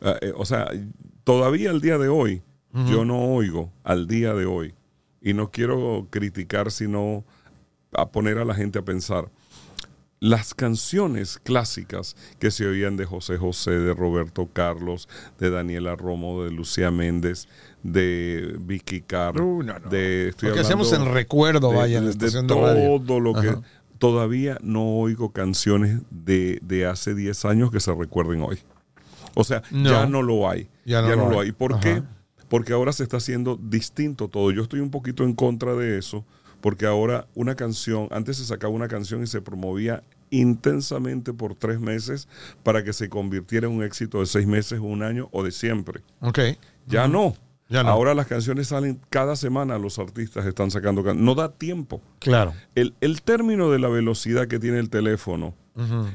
[0.00, 0.68] Ah, eh, o sea,
[1.22, 4.74] todavía al día de hoy, yo no oigo al día de hoy.
[5.20, 7.24] Y no quiero criticar, sino
[7.92, 9.28] a poner a la gente a pensar.
[10.20, 15.08] Las canciones clásicas que se oían de José José, de Roberto Carlos,
[15.40, 17.48] de Daniela Romo, de Lucía Méndez,
[17.82, 19.90] de Vicky Carr, Uh, no, no.
[19.90, 23.00] de estoy Lo que hacemos en recuerdo, de- vaya, en la de de, radio.
[23.04, 23.62] todo lo que Ajá.
[23.98, 28.60] todavía no oigo canciones de, de hace 10 años que se recuerden hoy.
[29.34, 29.90] O sea, No.
[29.90, 30.68] ya no lo hay.
[30.84, 31.50] Ya no lo hay.
[31.50, 31.80] ¿Por Ajá.
[31.80, 32.02] qué?
[32.52, 34.50] Porque ahora se está haciendo distinto todo.
[34.50, 36.22] Yo estoy un poquito en contra de eso,
[36.60, 41.80] porque ahora una canción, antes se sacaba una canción y se promovía intensamente por tres
[41.80, 42.28] meses
[42.62, 46.02] para que se convirtiera en un éxito de seis meses, un año o de siempre.
[46.20, 46.38] Ok.
[46.86, 47.34] Ya no.
[47.70, 47.88] Ya no.
[47.88, 52.02] Ahora las canciones salen cada semana, los artistas están sacando can- No da tiempo.
[52.18, 52.52] Claro.
[52.74, 55.54] El, el término de la velocidad que tiene el teléfono,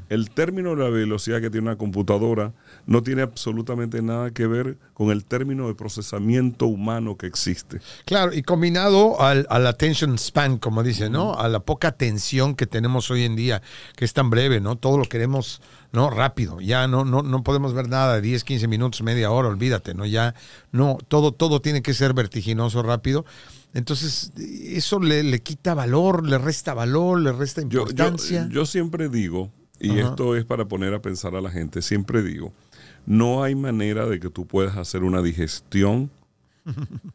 [0.10, 2.54] el término de la velocidad que tiene una computadora,
[2.88, 7.80] no tiene absolutamente nada que ver con el término de procesamiento humano que existe.
[8.06, 11.36] Claro, y combinado al, al attention span, como dice, ¿no?
[11.38, 13.62] A la poca atención que tenemos hoy en día,
[13.96, 14.78] que es tan breve, ¿no?
[14.78, 16.10] Todo lo queremos, ¿no?
[16.10, 16.62] Rápido.
[16.62, 20.06] Ya no, no, no podemos ver nada de 10, 15 minutos, media hora, olvídate, ¿no?
[20.06, 20.34] Ya,
[20.72, 23.26] no, todo, todo tiene que ser vertiginoso, rápido.
[23.74, 28.48] Entonces, eso le, le quita valor, le resta valor, le resta Yo, yo, importancia.
[28.50, 30.10] yo siempre digo, y Ajá.
[30.10, 32.54] esto es para poner a pensar a la gente, siempre digo,
[33.08, 36.12] no hay manera de que tú puedas hacer una digestión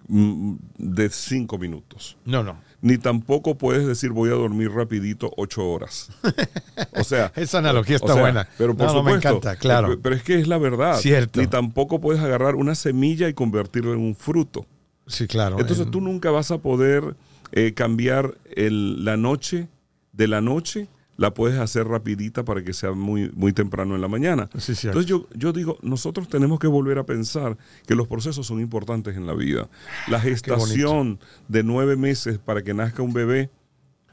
[0.09, 2.17] mm, de cinco minutos.
[2.25, 2.57] no, no.
[2.85, 6.11] Ni tampoco puedes decir voy a dormir rapidito ocho horas.
[6.99, 8.49] O sea, Esa analogía está o sea, buena.
[8.59, 9.29] Pero por No, no, me supuesto.
[9.29, 9.89] encanta, claro.
[9.89, 10.99] Pero, pero es que es la verdad.
[10.99, 11.41] Cierto.
[11.41, 14.67] Ni tampoco puedes agarrar una semilla y convertirla en un fruto.
[15.07, 15.61] Sí, claro.
[15.61, 17.15] Entonces En- tú nunca vas a poder
[17.53, 19.69] eh, cambiar el- la noche
[20.13, 20.89] de la noche,
[21.23, 24.51] la puedes hacer rapidita para que sea muy, muy temprano en la mañana.
[24.59, 24.73] Sí.
[24.89, 27.57] Entonces yo, yo digo, nosotros tenemos que volver a pensar
[27.87, 29.69] que los procesos son importantes en la vida.
[30.09, 33.51] La gestación de nueve meses para que nazca un bebé,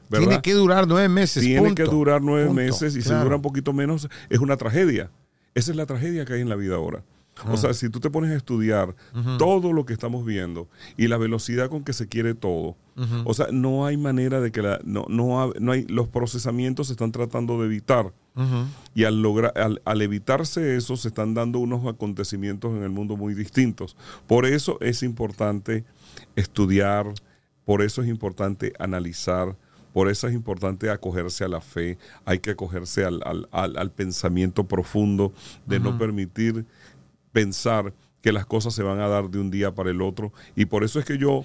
[0.08, 0.28] ¿verdad?
[0.28, 1.42] Tiene que durar nueve meses.
[1.42, 1.74] Tiene punto.
[1.74, 2.62] que durar nueve Punto.
[2.62, 5.10] meses y si dura un poquito menos es una tragedia.
[5.56, 7.02] Esa es la tragedia que hay en la vida ahora.
[7.36, 7.52] Ah.
[7.52, 8.94] O sea, si tú te pones a estudiar
[9.38, 12.76] todo lo que estamos viendo y la velocidad con que se quiere todo,
[13.24, 16.92] o sea, no hay manera de que la, no, no, no hay, los procesamientos se
[16.92, 18.12] están tratando de evitar.
[18.94, 23.16] Y al, lograr, al, al evitarse eso, se están dando unos acontecimientos en el mundo
[23.16, 23.96] muy distintos.
[24.26, 25.84] Por eso es importante
[26.36, 27.06] estudiar,
[27.64, 29.56] por eso es importante analizar,
[29.92, 33.90] por eso es importante acogerse a la fe, hay que acogerse al, al- al- al
[33.90, 35.32] pensamiento profundo
[35.66, 36.64] de no permitir
[37.32, 40.32] pensar que las cosas se van a dar de un día para el otro.
[40.56, 41.42] Y por eso es que yo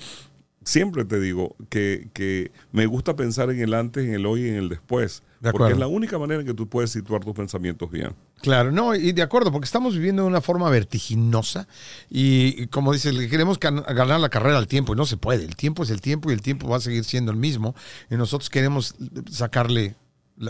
[0.66, 4.50] siempre te digo que, que, me gusta pensar en el antes, en el hoy y
[4.50, 5.24] en el después.
[5.52, 8.14] porque es la única manera en que tú puedes situar tus pensamientos bien.
[8.42, 11.68] Claro, no, y de acuerdo, porque estamos viviendo de una forma vertiginosa
[12.10, 15.46] y, como dices, le queremos ganar la carrera al tiempo y no se puede.
[15.46, 17.76] El tiempo es el tiempo y el tiempo va a seguir siendo el mismo
[18.10, 18.96] y nosotros queremos
[19.30, 19.96] sacarle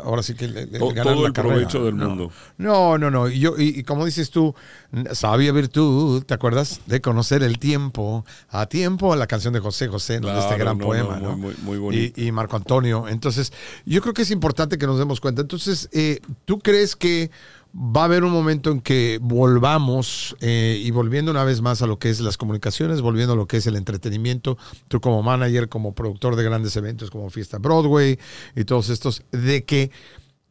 [0.04, 2.32] ahora sí que le, todo el provecho del mundo.
[2.58, 3.30] No, no, no.
[3.30, 4.56] Y, yo, y, como dices tú,
[5.14, 6.82] sabia virtud, ¿te acuerdas?
[6.88, 8.26] De conocer el tiempo.
[8.50, 11.18] A tiempo, la canción de José José, de este gran poema.
[11.20, 12.20] muy, muy, bonito.
[12.20, 13.08] Y, Marco Antonio.
[13.08, 13.54] Entonces,
[13.86, 15.42] yo creo que es importante que nos demos cuenta.
[15.42, 17.30] Entonces, eh, ¿tú crees que
[17.76, 21.88] va a haber un momento en que volvamos eh, y volviendo una vez más a
[21.88, 24.58] lo que es las comunicaciones, volviendo a lo que es el entretenimiento,
[24.88, 28.18] tú como manager, como productor de grandes eventos como Fiesta Broadway
[28.56, 29.92] y todos estos, de que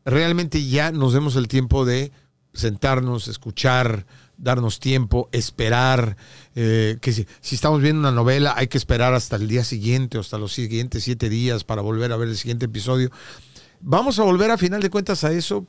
[0.04, 2.12] realmente ya nos demos el tiempo de
[2.52, 4.04] sentarnos, escuchar,
[4.36, 6.18] darnos tiempo, esperar,
[6.54, 10.18] eh, que si, si, estamos viendo una novela hay que esperar hasta el día siguiente
[10.18, 13.10] o hasta los siguientes siete días para volver a ver el siguiente episodio.
[13.86, 15.66] Vamos a volver a final de cuentas a eso.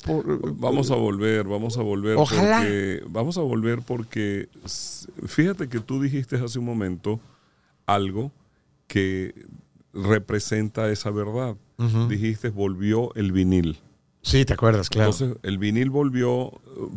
[0.56, 2.16] vamos a volver, vamos a volver.
[2.18, 2.60] Ojalá.
[2.60, 4.48] Porque, vamos a volver porque
[5.26, 7.20] fíjate que tú dijiste hace un momento
[7.86, 8.32] algo
[8.88, 9.36] que
[9.94, 11.58] representa esa verdad.
[12.08, 13.80] Dijiste, volvió el vinil.
[14.22, 15.12] Sí, te acuerdas, claro.
[15.12, 16.54] Entonces, el vinil volvió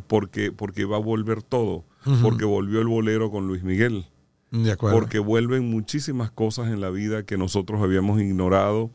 [0.07, 1.85] porque, porque va a volver todo.
[2.23, 4.07] Porque volvió el bolero con Luis Miguel.
[4.53, 4.97] De acuerdo.
[4.97, 8.91] Porque vuelven muchísimas cosas en la vida que nosotros habíamos ignorado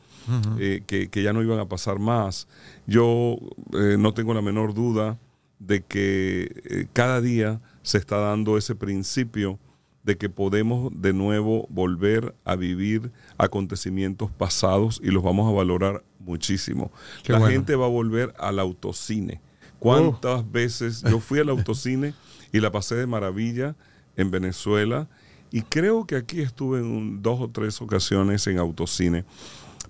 [0.59, 2.47] eh, que, ya no iban a pasar más.
[2.87, 3.37] Yo
[3.73, 5.17] eh, no tengo la menor duda
[5.59, 9.59] de que eh, cada día se está dando ese principio
[10.03, 16.03] de que podemos de nuevo volver a vivir acontecimientos pasados y los vamos a valorar
[16.19, 16.91] muchísimo.
[17.25, 19.41] la gente va a volver al autocine.
[19.79, 22.13] ¿Cuántas veces yo fui al autocine
[22.51, 23.75] y la pasé de maravilla
[24.15, 25.09] en Venezuela?
[25.51, 29.23] Y creo que aquí estuve en dos o tres ocasiones en autocine.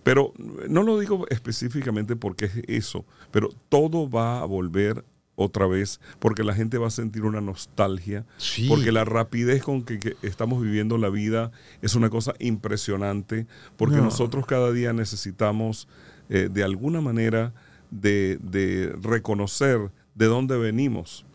[0.04, 0.34] Pero
[0.68, 6.44] no lo digo específicamente porque es eso, pero todo va a volver otra vez, porque
[6.44, 8.26] la gente va a sentir una nostalgia,
[8.68, 14.46] porque la rapidez con que, estamos viviendo la vida es una cosa impresionante, porque nosotros
[14.46, 15.88] cada día necesitamos
[16.30, 17.54] eh, de alguna manera
[17.90, 21.26] de, de reconocer de dónde venimos,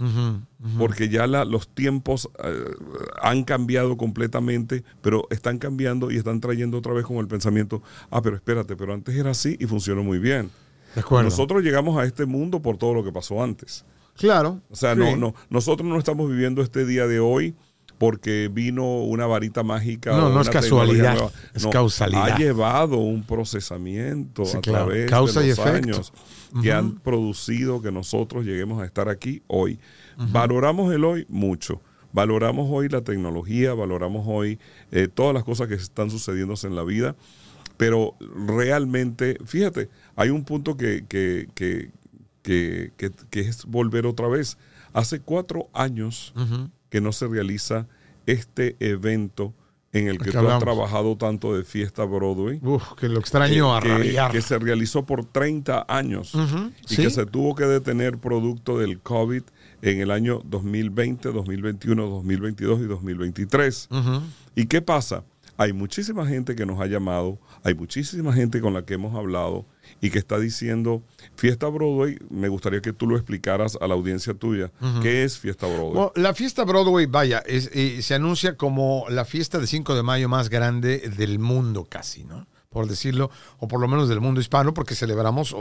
[0.79, 2.65] porque ya los tiempos eh,
[3.21, 8.23] han cambiado completamente, pero están cambiando y están trayendo otra vez como el pensamiento, ah,
[8.23, 10.51] pero espérate, pero antes era así y funcionó muy bien.
[11.11, 13.85] Nosotros llegamos a este mundo por todo lo que pasó antes.
[14.17, 14.61] Claro.
[14.71, 17.55] O sea, no, no, nosotros no estamos viviendo este día de hoy
[17.99, 20.13] porque vino una varita mágica.
[20.13, 22.31] No, no es casualidad, es causalidad.
[22.31, 26.13] Ha llevado un procesamiento a través de los años
[26.63, 29.79] que han producido que nosotros lleguemos a estar aquí hoy.
[30.17, 31.81] Valoramos el hoy mucho.
[32.13, 34.59] Valoramos hoy la tecnología, valoramos hoy
[34.93, 37.17] eh, todas las cosas que están sucediendo en la vida,
[37.77, 38.15] pero
[38.47, 41.91] realmente, fíjate, hay un punto que, que, que,
[42.43, 44.57] que, es volver otra vez.
[44.95, 46.33] Hace cuatro años
[46.91, 47.87] que no se realiza
[48.27, 49.55] este evento
[49.93, 52.61] en el que, tú has trabajado tanto de fiesta Broadway.
[52.63, 56.33] Uf, que lo extraño a que, que, se realizó por 30 años
[56.91, 59.43] y que se tuvo que detener producto del COVID
[59.81, 63.89] en el año 2020, 2021, 2022 y 2023.
[64.55, 65.25] ¿Y qué pasa?
[65.57, 69.67] Hay muchísima gente que nos ha llamado, hay muchísima gente con la que hemos hablado
[70.01, 71.03] y que está diciendo,
[71.37, 74.71] Fiesta Broadway, me gustaría que tú lo explicaras a la audiencia tuya.
[75.03, 76.11] ¿Qué es Fiesta Broadway?
[76.15, 80.49] la Fiesta Broadway, vaya, eh, se anuncia como la fiesta de 5 de mayo más
[80.49, 82.47] grande del mundo casi, ¿no?
[82.71, 85.55] Por decirlo, o por lo menos del mundo hispano, porque celebramos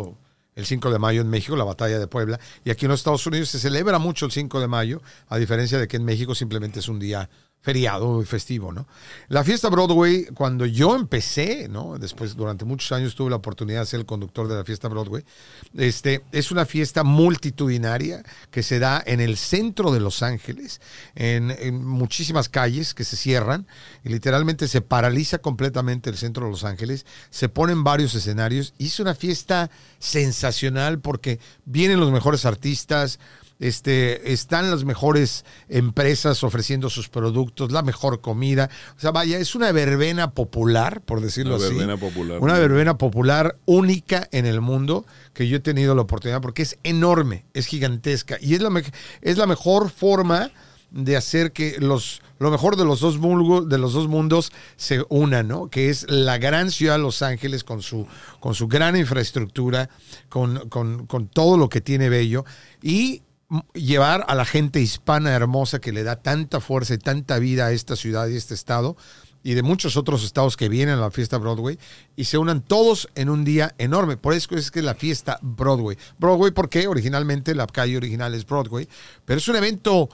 [0.56, 3.26] el 5 de mayo en México, la batalla de Puebla, y aquí en los Estados
[3.28, 6.80] Unidos se celebra mucho el 5 de mayo, a diferencia de que en México simplemente
[6.80, 7.30] es un día
[7.67, 8.88] feriado y festivo, ¿no?
[9.27, 11.97] La fiesta Broadway, cuando yo empecé, ¿no?
[11.99, 15.25] Después, durante muchos años tuve la oportunidad de ser el conductor de la fiesta Broadway.
[15.75, 20.80] Este, es una fiesta multitudinaria que se da en el centro de Los Ángeles,
[21.13, 23.67] en, en muchísimas calles que se cierran
[24.01, 27.06] y literalmente se paraliza completamente el centro de Los Ángeles.
[27.32, 33.19] Se ponen varios escenarios y es una fiesta sensacional porque vienen los mejores artistas,
[33.60, 38.70] este, están las mejores empresas ofreciendo sus productos, la mejor comida.
[38.96, 41.76] O sea, vaya, es una verbena popular, por decirlo una así.
[41.76, 42.39] Verbena popular.
[42.39, 46.78] Una verbena popular única en el mundo que yo he tenido la oportunidad porque es
[46.84, 48.72] enorme, es gigantesca y es la,
[49.22, 50.52] es la mejor forma
[50.91, 55.04] de hacer que los, lo mejor de los, dos mundos, de los dos mundos se
[55.10, 55.70] unan, ¿no?
[55.70, 58.08] Que es la gran ciudad de Los Ángeles con su,
[58.39, 59.89] con su gran infraestructura,
[60.30, 62.46] con, con, con todo lo que tiene bello
[62.82, 63.24] y
[63.73, 67.71] llevar a la gente hispana hermosa que le da tanta fuerza y tanta vida a
[67.71, 68.97] esta ciudad y este estado
[69.43, 71.79] y de muchos otros estados que vienen a la fiesta Broadway
[72.17, 74.17] y se unan todos en un día enorme.
[74.17, 75.97] Por eso es que es la fiesta Broadway.
[76.17, 78.89] Broadway porque originalmente la calle original es Broadway,
[79.24, 80.09] pero es un evento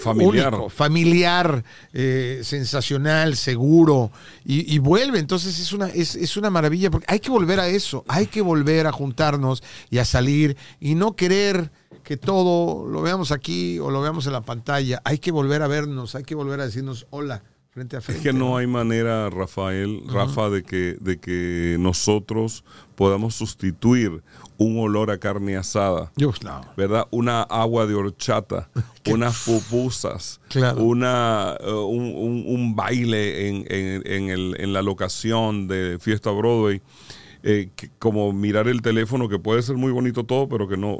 [0.00, 0.52] Familiar.
[0.52, 4.10] único, familiar, eh, sensacional, seguro
[4.44, 5.18] y, y vuelve.
[5.18, 8.40] Entonces es una, es, es una maravilla porque hay que volver a eso, hay que
[8.40, 11.70] volver a juntarnos y a salir y no querer
[12.02, 15.02] que todo lo veamos aquí o lo veamos en la pantalla.
[15.04, 18.20] Hay que volver a vernos, hay que volver a decirnos hola frente a frente.
[18.20, 22.64] Es que no hay manera, Rafael, Rafa, de que, de que nosotros
[22.94, 24.22] podamos sustituir
[24.58, 26.10] un olor a carne asada.
[26.16, 26.60] Dios, no.
[26.76, 27.06] ¿verdad?
[27.10, 28.68] Una agua de horchata,
[29.10, 30.82] unas pupusas, Claro.
[30.82, 36.30] una, eh, un, un- un baile en, en- en el- en la locación de Fiesta
[36.30, 36.80] Broadway.
[37.48, 40.96] eh, que- como mirar el teléfono, que puede ser muy bonito todo, pero que no,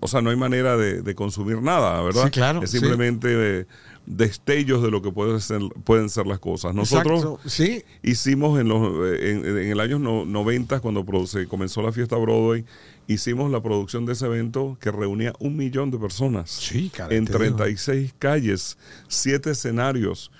[0.00, 2.24] o sea, no hay manera de, de consumir nada, ¿verdad?
[2.24, 2.78] Sí, claro, Es sí.
[2.80, 3.28] simplemente
[3.60, 3.66] eh,
[4.06, 6.74] destellos de lo que puede ser, pueden ser las cosas.
[6.74, 11.46] Nosotros Exacto, sí, hicimos en los eh, en, en el año no- 90 cuando se
[11.48, 12.64] comenzó la fiesta Broadway
[13.08, 17.32] hicimos la producción de ese evento que reunía un millón de personas Sí, en te
[17.32, 17.38] digo.
[17.56, 18.78] 36 calles
[19.08, 20.30] siete escenarios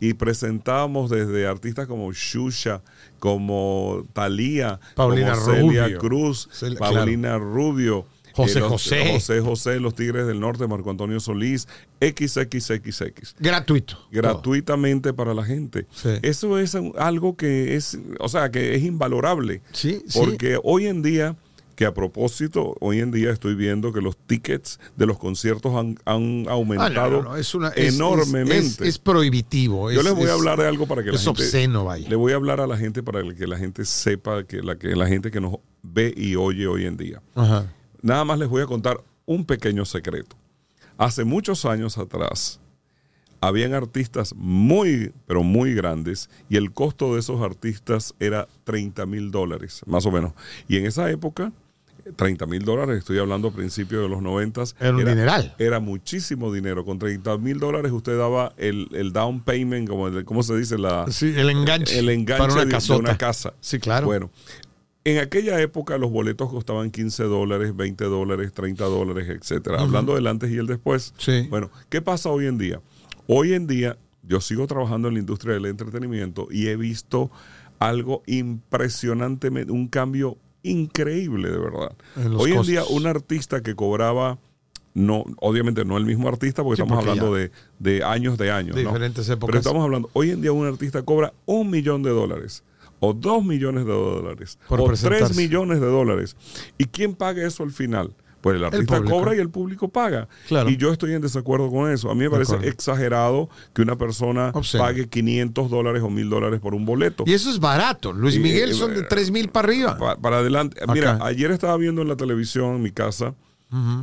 [0.00, 2.82] y presentábamos desde artistas como Shusha
[3.18, 5.98] como Thalía Paulina como Celia Rubio.
[5.98, 6.48] Cruz
[6.78, 8.06] Paulina Rubio
[8.42, 9.10] José los- José.
[9.12, 11.66] José José los Tigres del Norte Marco Antonio Solís
[12.00, 13.98] XXXX gratuito.
[14.10, 15.86] gratuitamente para la gente.
[15.92, 16.10] Sí.
[16.22, 19.62] Eso es algo que es, o sea, que es invalorable.
[19.72, 20.18] Sí, sí.
[20.18, 21.36] Porque hoy en día,
[21.76, 25.98] que a propósito, hoy en día estoy viendo que los tickets de los conciertos han,
[26.04, 28.58] han Ah, aumentado no, no, no, es una, es- enormemente.
[28.58, 29.90] Es, es- es prohibitivo.
[29.90, 31.84] Yo es- les voy a es- hablar de algo para que la es gente obsceno,
[31.86, 32.06] vaya.
[32.08, 34.94] le voy a hablar a la gente para que la gente sepa que la que
[34.94, 37.22] la gente que nos ve y oye hoy en día.
[37.34, 37.72] Ajá.
[38.02, 40.36] Nada más les voy a contar un pequeño secreto.
[40.98, 42.60] Hace muchos años atrás,
[43.40, 49.30] habían artistas muy, pero muy grandes y el costo de esos artistas era 30 mil
[49.30, 50.32] dólares, más o menos.
[50.68, 51.52] Y en esa época,
[52.16, 55.54] 30 mil dólares, estoy hablando a principios de los 90, Era un dineral.
[55.58, 56.84] Era muchísimo dinero.
[56.84, 60.76] Con 30 mil dólares usted daba el, el down payment, como el- ¿cómo se dice?
[60.76, 61.98] La, Sí, el enganche.
[61.98, 63.54] el enganche para una de- una casa.
[63.60, 64.06] Sí, claro.
[64.06, 64.30] Bueno,
[65.04, 69.80] en aquella época los boletos costaban 15 dólares, 20 dólares, 30 dólares, etcétera.
[69.80, 71.14] Hablando del antes y el después.
[71.18, 71.46] Sí.
[71.48, 72.80] Bueno, ¿qué pasa hoy en día?
[73.26, 77.30] Hoy en día yo sigo trabajando en la industria del entretenimiento y he visto
[77.78, 81.96] algo impresionantemente, un cambio increíble de verdad.
[82.16, 84.38] En Hoy en día un artista que cobraba
[84.92, 88.50] no, obviamente no el mismo artista porque Sí, estamos porque hablando de, de años de
[88.50, 88.76] años.
[88.76, 88.90] De ¿no?
[88.90, 89.46] diferentes épocas.
[89.46, 92.64] Pero estamos hablando, hoy en día un artista cobra un millón de dólares,
[93.00, 95.40] o dos millones de dólares, Por o tres presentarse.
[95.40, 96.36] millones de dólares.
[96.78, 98.14] ¿Y quién paga eso al final?
[98.42, 100.26] Pues el artista cobra y el público paga.
[100.48, 100.70] Claro.
[100.70, 102.10] Y yo estoy en desacuerdo con eso.
[102.10, 106.74] A mí me parece exagerado que una persona pague 500 dólares o 1000 dólares por
[106.74, 107.24] un boleto.
[107.26, 108.14] Y eso es barato.
[108.14, 109.98] Luis Miguel eh, son de eh, 3 mil para arriba.
[109.98, 110.80] Pa- para adelante.
[110.90, 113.34] Mira, ayer estaba viendo en la televisión en mi casa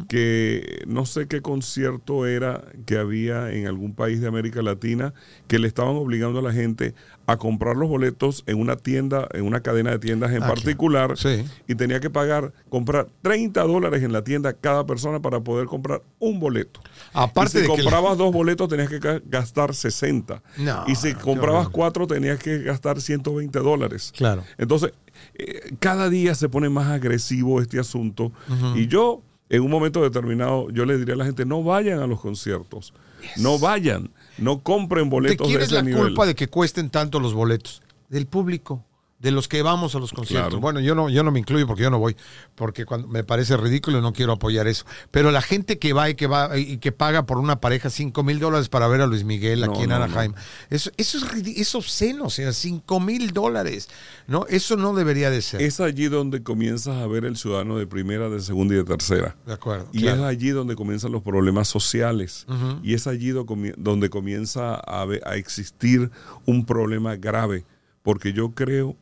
[0.08, 5.14] que no sé qué concierto era que había en algún país de América Latina
[5.48, 6.94] que le estaban obligando a la gente
[7.26, 10.50] a comprar los boletos en una tienda, en una cadena de tiendas en Aquí.
[10.54, 11.44] particular Sí.
[11.68, 16.02] y tenía que pagar, comprar 30 dólares en la tienda cada persona para poder comprar
[16.20, 16.80] un boleto.
[17.14, 20.42] Aparte y si de que comprabas dos boletos tenías que ga- gastar 60.
[20.58, 24.14] No, y si comprabas cuatro tenías que gastar 120 dólares.
[24.16, 24.44] Claro.
[24.58, 24.94] Entonces,
[25.34, 28.32] eh, cada día se pone más agresivo este asunto.
[28.76, 32.08] Y yo, en un momento determinado, yo le diría a la gente, no vayan a
[32.08, 32.94] los conciertos.
[33.38, 34.12] No vayan.
[34.38, 36.02] No compren ¿De boletos quién de es ese la nivel.
[36.04, 37.82] culpa de que cuesten tanto los boletos?
[38.10, 38.84] Del público.
[39.20, 40.50] De los que vamos a los conciertos.
[40.50, 40.62] Claro.
[40.62, 42.16] Bueno, yo no, yo no me incluyo porque yo no voy,
[42.54, 44.86] porque cuando me parece ridículo y no quiero apoyar eso.
[45.10, 48.22] Pero la gente que va y que va y que paga por una pareja 5
[48.22, 50.34] mil dólares para ver a Luis Miguel No, aquí en no, Anaheim,
[50.70, 53.90] eso, eso es, obsceno, o sea, 5 mil dólares.
[54.28, 54.46] ¿no?
[54.50, 55.64] Eso no debería de ser.
[55.64, 59.36] Es allí donde comienzas a ver el ciudadano de primera, de segunda y de tercera.
[59.48, 59.90] de acuerdo.
[59.94, 60.18] Y claro.
[60.18, 62.46] es allí donde comienzan los problemas sociales.
[62.84, 66.12] Y es allí donde comienza a, a existir
[66.46, 67.66] un problema grave.
[68.04, 68.96] Porque yo creo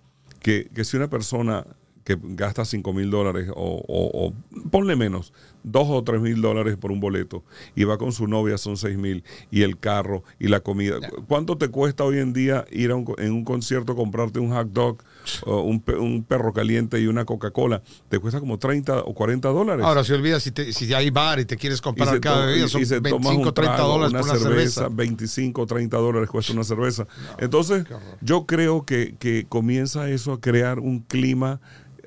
[0.45, 1.65] que, que si una persona
[2.03, 4.33] que gasta 5 mil dólares o, o- o
[4.69, 5.33] ponle menos,
[5.67, 7.43] 2 o 3 mil dólares por un boleto
[7.75, 10.97] y va con su novia son 6 mil y el carro y la comida.
[11.27, 14.67] ¿Cuánto te cuesta hoy en día ir a un, en un concierto comprarte un hot
[14.71, 14.97] dog,
[15.45, 17.81] o un, un perro caliente y una Coca-Cola?
[18.09, 19.85] Te cuesta como 30 o 40 dólares.
[19.85, 22.67] Ahora, si olvidas, si, te- si hay bar y te quieres comprar se cada bebida,
[22.67, 24.95] son y se tomas 25, un 30 trago, dólares una por una cerveza, cerveza.
[24.95, 27.07] 25, 30 dólares cuesta una cerveza.
[27.39, 27.85] Entonces,
[28.21, 31.59] yo creo que, que comienza eso a crear un clima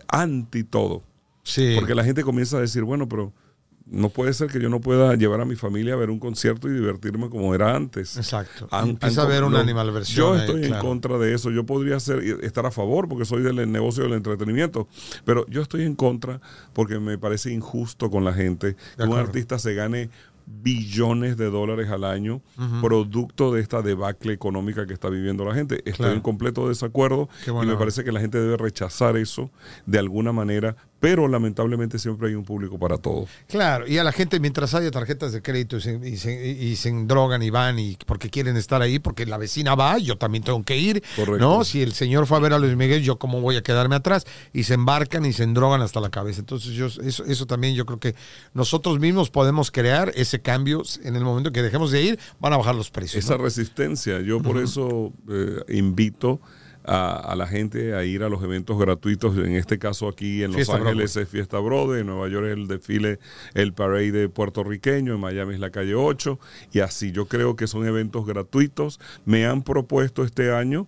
[0.06, 1.02] anti todo.
[1.42, 1.74] Sí.
[1.78, 3.32] Porque la gente comienza a decir, bueno, pero
[3.90, 6.68] no puede ser que yo no pueda llevar a mi familia a ver un concierto
[6.68, 8.16] y divertirme como era antes.
[8.16, 8.68] Exacto.
[8.72, 10.36] Empieza a ver una animalversión.
[10.36, 11.50] Yo estoy en contra de eso.
[11.50, 14.88] Yo podría ser, estar a favor porque soy del negocio del entretenimiento,
[15.24, 16.40] pero yo estoy en contra
[16.72, 20.10] porque me parece injusto con la gente que un artista se gane
[20.50, 22.40] billones de dólares al año,
[22.80, 25.82] producto de esta debacle económica que está viviendo la gente.
[25.84, 29.50] Estoy en completo desacuerdo y me parece que la gente debe rechazar eso
[29.86, 33.26] de alguna manera pero lamentablemente siempre hay un público para todo.
[33.48, 37.42] Claro, y a la gente mientras haya tarjetas de crédito y se, y se, drogan
[37.42, 40.76] y van y porque quieren estar ahí, porque la vecina va, yo también tengo que
[40.76, 41.38] ir, Correcto.
[41.38, 41.64] ¿no?
[41.64, 44.26] Si el señor fue a ver a Luis Miguel, yo cómo voy a quedarme atrás
[44.52, 46.40] y se embarcan y se drogan hasta la cabeza.
[46.40, 48.14] Entonces yo eso, eso también yo creo que
[48.54, 52.56] nosotros mismos podemos crear ese cambio en el momento que dejemos de ir, van a
[52.56, 53.24] bajar los precios.
[53.24, 56.40] Esa resistencia, yo por eso eh, invito
[56.88, 59.36] a, la gente a ir a los eventos gratuitos.
[59.36, 62.66] En este caso aquí en Los Ángeles es Fiesta Brode, en Nueva York es el
[62.66, 63.18] desfile,
[63.54, 66.38] el parade puertorriqueño, en Miami es la calle 8
[66.72, 67.12] y así.
[67.12, 69.00] Yo creo que son eventos gratuitos.
[69.24, 70.86] Me han propuesto este año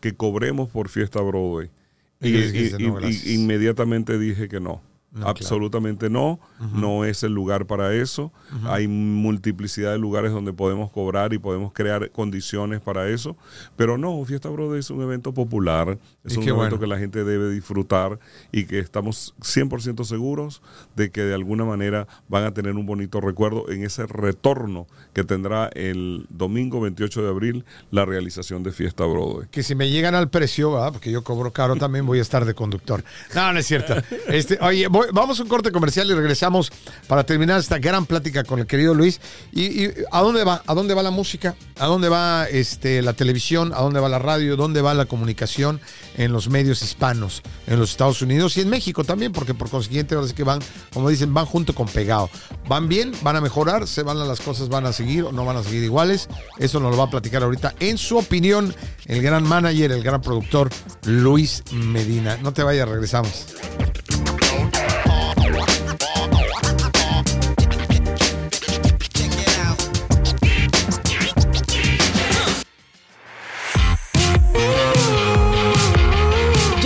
[0.00, 1.70] que cobremos por Fiesta Broadway.
[2.20, 4.82] y inmediatamente dije que no.
[5.22, 6.38] Absolutamente no,
[6.74, 8.32] no es el lugar para eso.
[8.64, 13.36] Hay multiplicidad de lugares donde podemos cobrar y podemos crear condiciones para eso.
[13.76, 17.50] Pero no, Fiesta Brother es un evento popular, es un evento que la gente debe
[17.50, 18.18] disfrutar
[18.52, 20.62] y que estamos 100% seguros
[20.94, 25.24] de que de alguna manera van a tener un bonito recuerdo en ese retorno que
[25.24, 29.48] tendrá el domingo 28 de abril la realización de Fiesta Broadway.
[29.50, 32.54] Que si me llegan al precio, porque yo cobro caro también voy a estar de
[32.54, 33.04] conductor.
[33.34, 33.94] No, no es cierto.
[34.26, 36.70] Este, oye, voy, vamos a un corte comercial y regresamos
[37.06, 39.20] para terminar esta gran plática con el querido Luis.
[39.52, 40.62] ¿Y, a dónde va?
[40.66, 41.54] ¿A dónde va la música?
[41.78, 43.72] ¿A dónde va este, la televisión?
[43.74, 44.56] ¿A dónde va la radio?
[44.56, 45.80] ¿Dónde va la comunicación
[46.16, 49.32] en los medios hispanos en los Estados Unidos y en México también?
[49.32, 50.60] Porque por consiguiente ahora sí que van,
[50.92, 52.30] como dicen, van junto con pegado.
[52.68, 53.12] ¿Van bien?
[53.22, 53.86] ¿Van a mejorar?
[53.86, 54.68] ¿Se van las cosas?
[54.68, 56.28] ¿Van a seguir o no van a seguir iguales?
[56.58, 57.74] Eso nos lo va a platicar ahorita.
[57.80, 58.74] En su opinión,
[59.06, 60.70] el gran manager, el gran productor,
[61.04, 62.38] Luis Medina.
[62.42, 63.46] No te vayas, regresamos.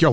[0.00, 0.06] ¿Qué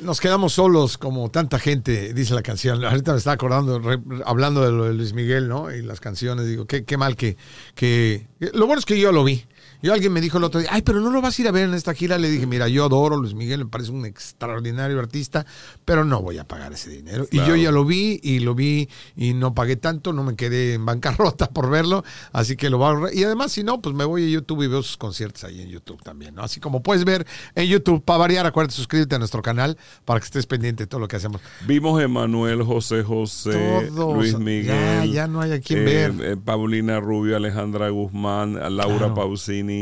[0.00, 2.82] Nos quedamos solos como tanta gente, dice la canción.
[2.82, 3.78] Ahorita me estaba acordando,
[4.24, 5.70] hablando de lo de Luis Miguel, ¿no?
[5.70, 7.36] Y las canciones, digo, qué, qué mal que,
[7.74, 8.26] que...
[8.54, 9.44] Lo bueno es que yo lo vi.
[9.84, 11.50] Yo alguien me dijo el otro día, ay, pero no lo vas a ir a
[11.50, 12.16] ver en esta gira.
[12.16, 15.44] Le dije, mira, yo adoro a Luis Miguel, me parece un extraordinario artista,
[15.84, 17.26] pero no voy a pagar ese dinero.
[17.30, 20.72] Y yo ya lo vi y lo vi y no pagué tanto, no me quedé
[20.72, 23.14] en bancarrota por verlo, así que lo voy a ahorrar.
[23.14, 25.68] Y además, si no, pues me voy a YouTube y veo sus conciertos ahí en
[25.68, 26.42] YouTube también, ¿no?
[26.42, 29.76] Así como puedes ver en YouTube, para variar, acuérdate, suscríbete a nuestro canal
[30.06, 31.42] para que estés pendiente de todo lo que hacemos.
[31.66, 34.66] Vimos Emanuel, José José, Luis Miguel.
[34.66, 36.14] Ya, ya no hay a quien ver.
[36.22, 39.73] Eh, Paulina Rubio, Alejandra Guzmán, Laura Pausini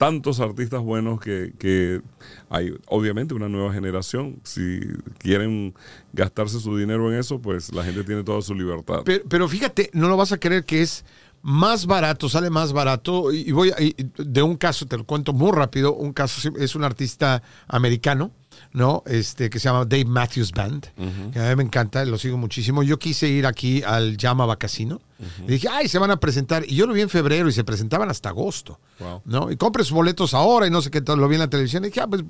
[0.00, 2.00] tantos artistas buenos que,
[2.48, 4.40] hay obviamente una nueva generación.
[4.44, 4.80] Si
[5.18, 5.74] quieren
[6.14, 9.02] gastarse su dinero en eso, pues la gente tiene toda su libertad.
[9.04, 11.04] Pero, fíjate, no lo vas a creer que es
[11.42, 13.30] más barato, sale más barato.
[13.30, 13.72] Y voy
[14.16, 15.92] de un caso, te lo cuento muy rápido.
[15.92, 18.30] Un caso es un artista americano
[18.72, 19.02] ¿no?
[19.06, 20.86] Este, que se llama Dave Matthews Band,
[21.32, 22.82] que a mí me encanta, lo sigo muchísimo.
[22.82, 25.00] Yo quise ir aquí al Llama Casino.
[25.46, 26.64] Y dije, ay, se van a presentar.
[26.66, 28.80] Y yo lo vi en febrero y se presentaban hasta agosto.
[29.24, 29.50] ¿no?
[29.50, 31.84] Y compre sus boletos ahora y no sé qué, lo vi en la televisión.
[31.84, 32.22] Y dije, ah, pues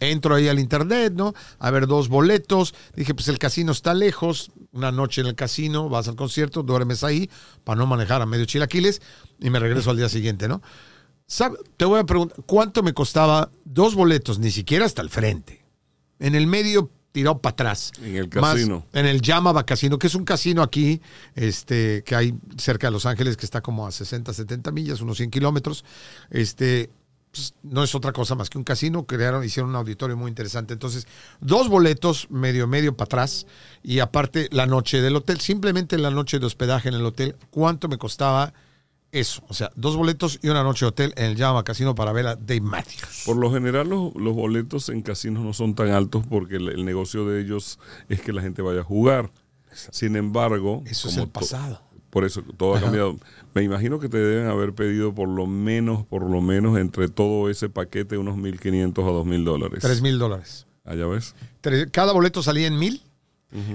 [0.00, 1.32] entro ahí al internet, ¿no?
[1.58, 2.74] A ver dos boletos.
[2.94, 4.50] Dije, pues el casino está lejos.
[4.72, 7.30] Una noche en el casino, vas al concierto, duermes ahí
[7.64, 9.00] para no manejar a medio chilaquiles
[9.40, 10.60] y me regreso al día siguiente, ¿no?
[11.76, 14.38] Te voy a preguntar, ¿cuánto me costaba dos boletos?
[14.38, 15.67] Ni siquiera hasta el frente
[16.18, 17.92] en el medio tirado para atrás.
[18.02, 18.86] En el casino.
[18.92, 21.00] en el Yamaba Casino, que es un casino aquí,
[21.34, 25.16] este, que hay cerca de Los Ángeles, que está como a 60, 70 millas, unos
[25.16, 25.84] 100 kilómetros.
[26.30, 26.90] Este,
[27.30, 29.06] pues, no es otra cosa más que un casino.
[29.06, 30.72] Crearon, hicieron un auditorio muy interesante.
[30.72, 31.06] Entonces,
[31.40, 33.46] dos boletos, medio, medio para atrás.
[33.82, 37.88] Y aparte, la noche del hotel, simplemente la noche de hospedaje en el hotel, ¿cuánto
[37.88, 38.52] me costaba?
[39.12, 39.42] Eso.
[39.48, 42.26] O sea, dos boletos y una noche de hotel en el Llama Casino para ver
[42.26, 43.22] a Dave Matthews.
[43.26, 46.84] Por lo general los, los boletos en casinos no son tan altos porque el, el
[46.84, 47.78] negocio de ellos
[48.08, 49.30] es que la gente vaya a jugar.
[49.72, 51.80] Sin embargo, Eso es el pasado.
[52.10, 53.16] por eso todo ha cambiado.
[53.54, 57.48] Me imagino que te deben haber pedido por lo menos, por lo menos entre todo
[57.50, 59.78] ese paquete unos 1.500 a 2.000 dólares.
[59.82, 60.66] Tres mil dólares.
[60.84, 61.34] Allá ves.
[61.60, 62.78] Tres- Cada boleto salía en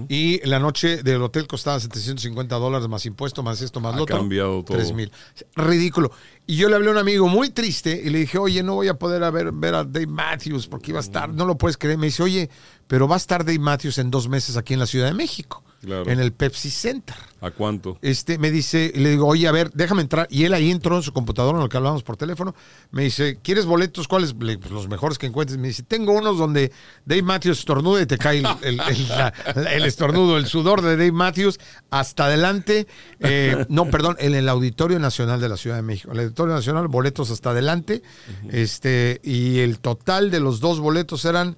[0.07, 4.03] Y la noche del hotel costaba 750 dólares más impuesto, más esto, más Ha lo
[4.03, 4.17] otro.
[4.17, 4.77] cambiado todo.
[4.77, 5.11] 3 mil.
[5.55, 6.11] Ridículo.
[6.45, 8.87] Y yo le hablé a un amigo muy triste y le dije, oye, no voy
[8.87, 11.77] a poder a ver, ver a Dave Matthews porque iba a estar, no lo puedes
[11.77, 11.97] creer.
[11.97, 12.49] Me dice, oye,
[12.87, 15.63] pero va a estar Dave Matthews en dos meses aquí en la Ciudad de México,
[15.83, 16.09] Claro.
[16.09, 17.15] en el Pepsi Center.
[17.41, 17.97] ¿A cuánto?
[18.01, 20.27] Este, me dice, le digo, oye, a ver, déjame entrar.
[20.31, 22.55] Y él ahí entró en su computadora, en lo que hablábamos por teléfono.
[22.91, 24.07] Me dice, ¿quieres boletos?
[24.07, 24.33] ¿Cuáles?
[24.39, 25.59] Le- pues, los mejores que encuentres.
[25.59, 26.71] Me dice, tengo unos donde
[27.05, 29.33] Dave Matthews estornuda y te cae el, el- el- la-
[29.73, 31.59] el estornudo, el sudor de Dave Matthews
[31.89, 32.87] hasta adelante.
[33.19, 36.13] Eh, no, perdón, en el Auditorio Nacional de la Ciudad de México.
[36.13, 38.03] El Auditorio Nacional, boletos hasta adelante.
[38.49, 41.57] este Y el total de los dos boletos eran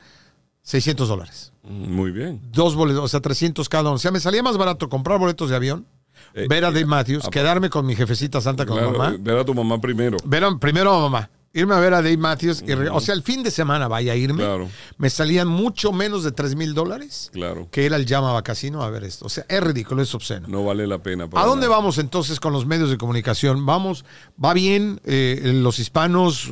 [0.63, 1.51] 600 dólares.
[1.68, 2.41] Mm, Muy bien.
[2.51, 3.93] Dos boletos, o sea, 300 cada uno.
[3.93, 5.86] O sea, me salía más barato comprar boletos de avión,
[6.34, 9.38] Eh, ver a Dave Matthews, ah, quedarme con mi jefecita santa con Claro, mamá, ver
[9.38, 10.18] a tu mamá primero.
[10.26, 13.23] ver a- primero a mamá, irme a ver a Dave Matthews, y o sea, el
[13.23, 14.69] fin de semana vaya a irme, Claro.
[14.97, 17.67] me salían mucho menos de 3 mil dólares Claro.
[17.71, 19.25] que ir al Llama Casino a ver esto.
[19.25, 20.47] O sea, es ridículo, es obsceno.
[20.49, 21.23] No vale la pena.
[21.33, 21.77] ¿A dónde nada.
[21.77, 23.65] vamos entonces con los medios de comunicación?
[23.65, 24.03] Vamos,
[24.43, 26.51] va bien, eh, los hispanos eh,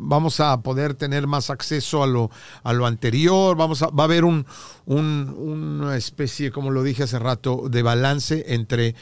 [0.00, 2.30] vamos a poder tener más acceso a lo,
[2.62, 4.46] a lo anterior, vamos a, va a haber un,
[4.86, 8.94] un- una especie, como lo dije hace rato, de balance entre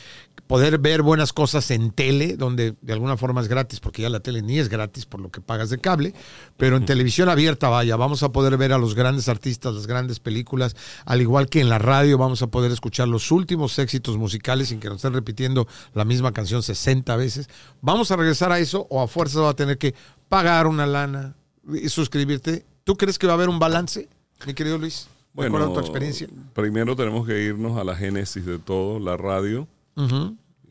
[0.46, 4.20] poder ver buenas cosas en tele, donde de alguna forma es gratis, porque ya la
[4.20, 6.14] tele ni es gratis por lo que pagas de cable,
[6.56, 10.20] pero en televisión abierta, vaya, vamos a poder ver a los grandes artistas, las grandes
[10.20, 14.68] películas, al igual que en la radio vamos a poder escuchar los últimos éxitos musicales
[14.68, 17.48] sin que nos estén repitiendo la misma canción 60 veces.
[17.80, 19.94] ¿Vamos a regresar a eso o a fuerza va a tener que
[20.28, 21.34] pagar una lana
[21.72, 22.64] y suscribirte?
[22.84, 24.08] ¿Tú crees que va a haber un balance,
[24.46, 25.08] mi querido Luis?
[25.38, 26.28] A tu experiencia.
[26.54, 29.68] Primero tenemos que irnos a la génesis de todo, la radio.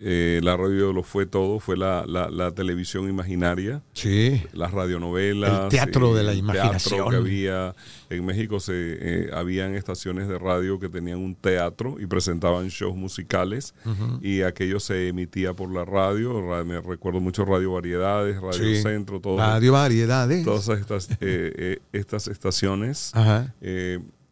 [0.01, 4.43] Eh, la radio lo fue todo, fue la, la- la televisión imaginaria, Sí.
[4.51, 5.63] las radionovelas.
[5.63, 6.95] El teatro de la el imaginación.
[6.99, 7.73] teatro que había.
[8.09, 12.95] En México se eh, habían estaciones de radio que tenían un teatro y presentaban shows
[12.97, 13.73] musicales
[14.21, 16.41] y aquello se emitía por la radio.
[16.45, 18.81] Ra- Me recuerdo mucho Radio Variedades, Radio Sí.
[18.81, 20.43] Centro, todo, Radio Variedades.
[20.43, 23.11] todas estas, eh, eh, estas estaciones.
[23.15, 23.55] Ajá.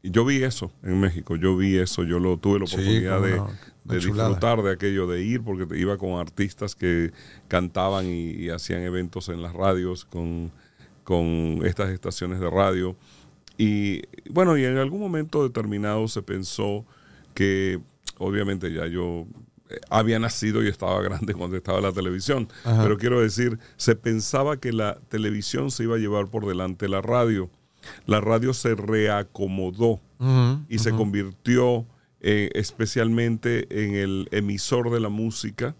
[0.03, 3.49] Yo vi eso en México, yo vi eso, yo lo tuve la oportunidad de, no,
[3.85, 7.13] disfrutar de aquello, de ir, porque iba con artistas que
[7.47, 10.51] cantaban y, y hacían eventos en las radios con,
[11.05, 12.97] con estas estaciones de radio.
[13.57, 16.85] Y bueno, y en algún momento determinado se pensó
[17.33, 17.79] que,
[18.17, 19.25] obviamente ya yo
[19.69, 22.83] eh, había nacido y estaba grande cuando estaba la televisión, Ajá.
[22.83, 27.01] pero quiero decir, se pensaba que la televisión se iba a llevar por delante la
[27.01, 27.49] radio.
[28.05, 29.99] La radio se reacomodó
[30.69, 31.85] y se convirtió
[32.21, 35.75] eh, especialmente en el emisor de la música.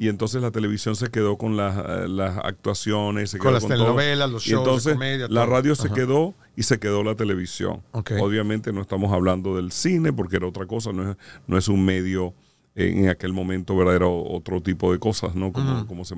[0.00, 1.76] Y entonces la televisión se quedó con las,
[2.10, 3.72] las actuaciones, se Con quedó las todo.
[3.72, 5.52] telenovelas, los Y shows de entonces comedia, la todo.
[5.52, 7.80] radio se quedó y se quedó la televisión.
[8.20, 11.16] Obviamente no estamos hablando del cine porque era otra cosa, no es,
[11.46, 12.34] no es un medio
[12.74, 13.94] en aquel momento, ¿verdad?
[13.94, 15.52] Era otro tipo de cosas, ¿no?
[15.52, 16.16] Como, como se,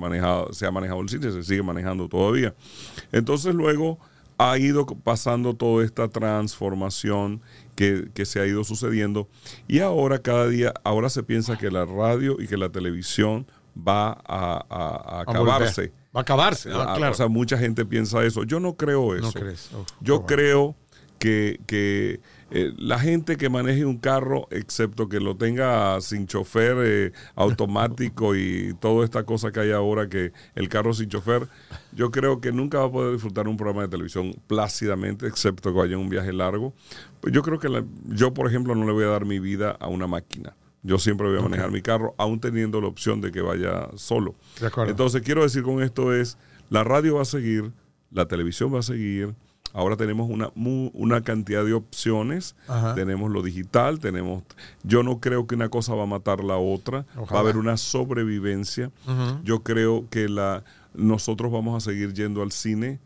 [0.51, 2.55] se ha manejado el cine, se sigue manejando todavía.
[3.11, 3.99] Entonces luego
[4.39, 7.41] ha ido pasando toda esta transformación
[7.75, 9.27] que, que se ha ido sucediendo
[9.67, 14.09] y ahora cada día, ahora se piensa que la radio y que la televisión va
[14.11, 15.91] a, a- a A acabarse.
[16.15, 17.11] Va a acabarse, ah, claro.
[17.13, 18.43] O sea, mucha gente piensa eso.
[18.43, 19.25] Yo no creo eso.
[19.27, 19.69] no crees.
[19.73, 20.75] Uf, Yo creo
[21.19, 22.19] que, que,
[22.51, 28.35] eh, la gente que maneje un carro, excepto que lo tenga sin chofer eh, automático
[28.35, 31.47] y toda esta cosa que hay ahora, que el carro sin chofer,
[31.91, 35.77] yo creo que nunca va a poder disfrutar un programa de televisión plácidamente, excepto que
[35.79, 36.73] vaya en un viaje largo.
[37.31, 39.87] Yo creo que la- yo, por ejemplo, no le voy a dar mi vida a
[39.87, 40.55] una máquina.
[40.83, 44.35] Yo siempre voy a manejar mi carro, aún teniendo la opción de que vaya solo.
[44.85, 44.91] De.
[44.91, 46.37] Entonces, quiero decir con esto es,
[46.69, 47.71] la radio va a seguir,
[48.11, 49.33] la televisión va a seguir,
[49.77, 52.95] ahora tenemos una, mu- una cantidad de opciones, Ajá.
[52.95, 54.43] tenemos lo digital, tenemos,
[54.83, 57.77] yo no creo que una cosa va a matar la otra, va a haber una
[57.77, 58.91] sobrevivencia,
[59.43, 60.63] yo creo que la,
[60.93, 62.99] nosotros vamos a seguir yendo al cine.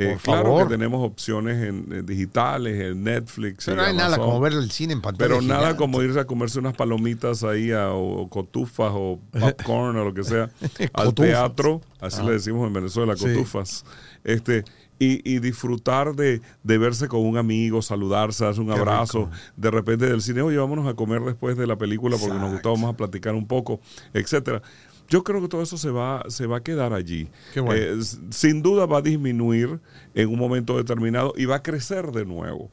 [0.00, 0.68] Eh, claro favor.
[0.68, 3.64] que tenemos opciones en, en digitales, en Netflix.
[3.64, 5.28] Pero no hay nada como ver el cine en pantalla.
[5.28, 5.78] Pero nada gigante.
[5.78, 10.22] como irse a comerse unas palomitas ahí a- o, cotufas o popcorn o lo que
[10.22, 10.50] sea
[10.92, 13.24] al teatro, así le decimos en Venezuela, Sí.
[13.26, 13.84] cotufas.
[14.22, 14.62] Este,
[14.98, 19.30] y, y disfrutar de, de verse con un amigo, saludarse, darse un Qué abrazo, rico.
[19.56, 22.72] de repente del cine, oye, vámonos a comer después de la película porque nos gustó,
[22.72, 23.80] vamos a platicar un poco,
[24.12, 24.60] etcétera.
[25.08, 27.28] yo creo que todo eso se va, se va a quedar allí.
[27.54, 27.80] Qué bueno.
[27.80, 27.98] Eh,
[28.30, 29.80] sin duda va a disminuir
[30.14, 32.70] en un momento determinado y va a crecer de nuevo.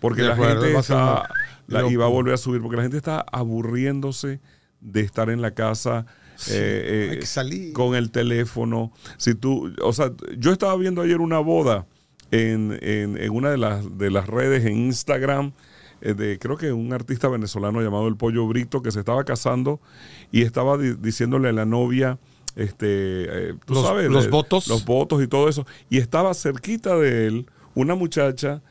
[0.00, 1.28] Porque De la acuerdo, gente está,
[1.68, 4.40] la- y va a volver a subir, porque la gente está aburriéndose
[4.80, 6.06] de estar en la casa.
[6.48, 7.72] Eh, hay eh, que salir.
[7.72, 8.92] con el teléfono.
[9.18, 11.86] Si tú, o sea, yo estaba viendo ayer una boda
[12.30, 15.52] en, en- en una de las, de las redes en Instagram
[16.00, 19.80] eh, de creo que un artista venezolano llamado El Pollo Brito que se estaba casando
[20.32, 22.18] y estaba di- diciéndole a la novia
[22.56, 24.66] este eh, tú Los- sabes los de- votos.
[24.68, 28.62] los votos y todo eso y estaba cerquita de él una muchacha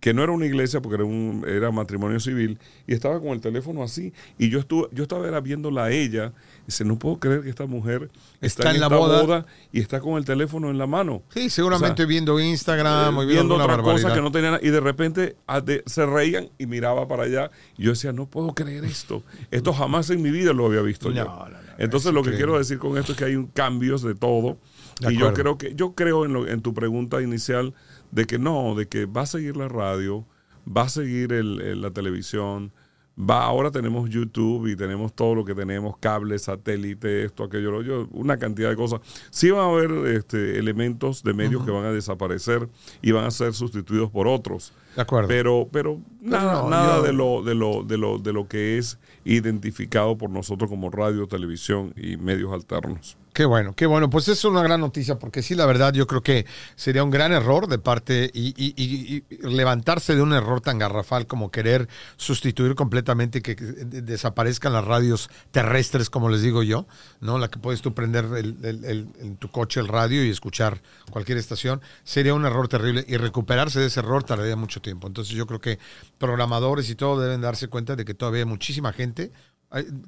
[0.00, 3.40] que no era una iglesia porque era un era matrimonio civil y estaba con el
[3.40, 6.32] teléfono así y yo estuve yo estaba era viéndola a ella
[6.68, 8.10] dice no puedo creer que esta mujer
[8.40, 9.22] está, Está en, en la esta boda.
[9.22, 9.46] boda.
[9.72, 13.22] y está con el teléfono en la mano Sí, seguramente O sea, viendo Instagram, o
[13.22, 16.66] eh, viendo, otra cosa que no tenía nada y de repente ah, se reían y
[16.66, 20.52] miraba para allá y yo decía no puedo creer esto esto jamás en mi vida
[20.52, 22.36] lo había visto No, yo no, no, entonces es lo que increíble.
[22.36, 24.58] quiero decir con esto es que hay un cambios de todo
[25.00, 27.72] De y yo creo que yo creo en, lo- en tu pregunta inicial
[28.10, 30.26] de que no de que va a seguir la radio
[30.66, 32.72] va a seguir el- el- la televisión
[33.18, 37.82] va ahora tenemos YouTube y tenemos todo lo que tenemos cable satélite esto aquello lo
[37.82, 39.00] yo una cantidad de cosas.
[39.30, 42.68] Sí van a haber este, elementos de medios que van a desaparecer
[43.02, 45.28] y van a ser sustituidos por otros De acuerdo.
[45.28, 48.78] pero pero nada no, nada yo- de lo de lo de lo de lo que
[48.78, 54.10] es identificado por nosotros como radio televisión y medios alternos Qué bueno, qué bueno.
[54.10, 56.44] Pues es una gran noticia porque sí, la verdad, yo creo que
[56.74, 60.78] sería un gran error de parte y, y- y- y levantarse de un error tan
[60.78, 66.88] garrafal como querer sustituir completamente que que desaparezcan las radios terrestres, como les digo yo,
[67.20, 67.38] ¿no?
[67.38, 70.82] La que puedes tú prender el- el- el- en tu coche el radio y escuchar
[71.12, 71.80] cualquier estación.
[72.02, 74.87] Sería un error terrible y recuperarse de ese error tardaría mucho tiempo.
[74.90, 75.78] Entonces yo creo que
[76.18, 79.32] programadores y todo deben darse cuenta de que todavía hay muchísima gente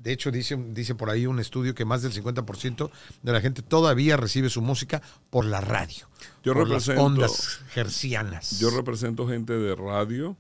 [0.02, 2.90] De hecho, dice, dice por ahí un estudio que más del 50%
[3.22, 6.08] de la gente todavía recibe su música por la radio.
[6.42, 8.58] Yo por las represento- ondas gercianas.
[8.58, 10.34] yo represento gente de radio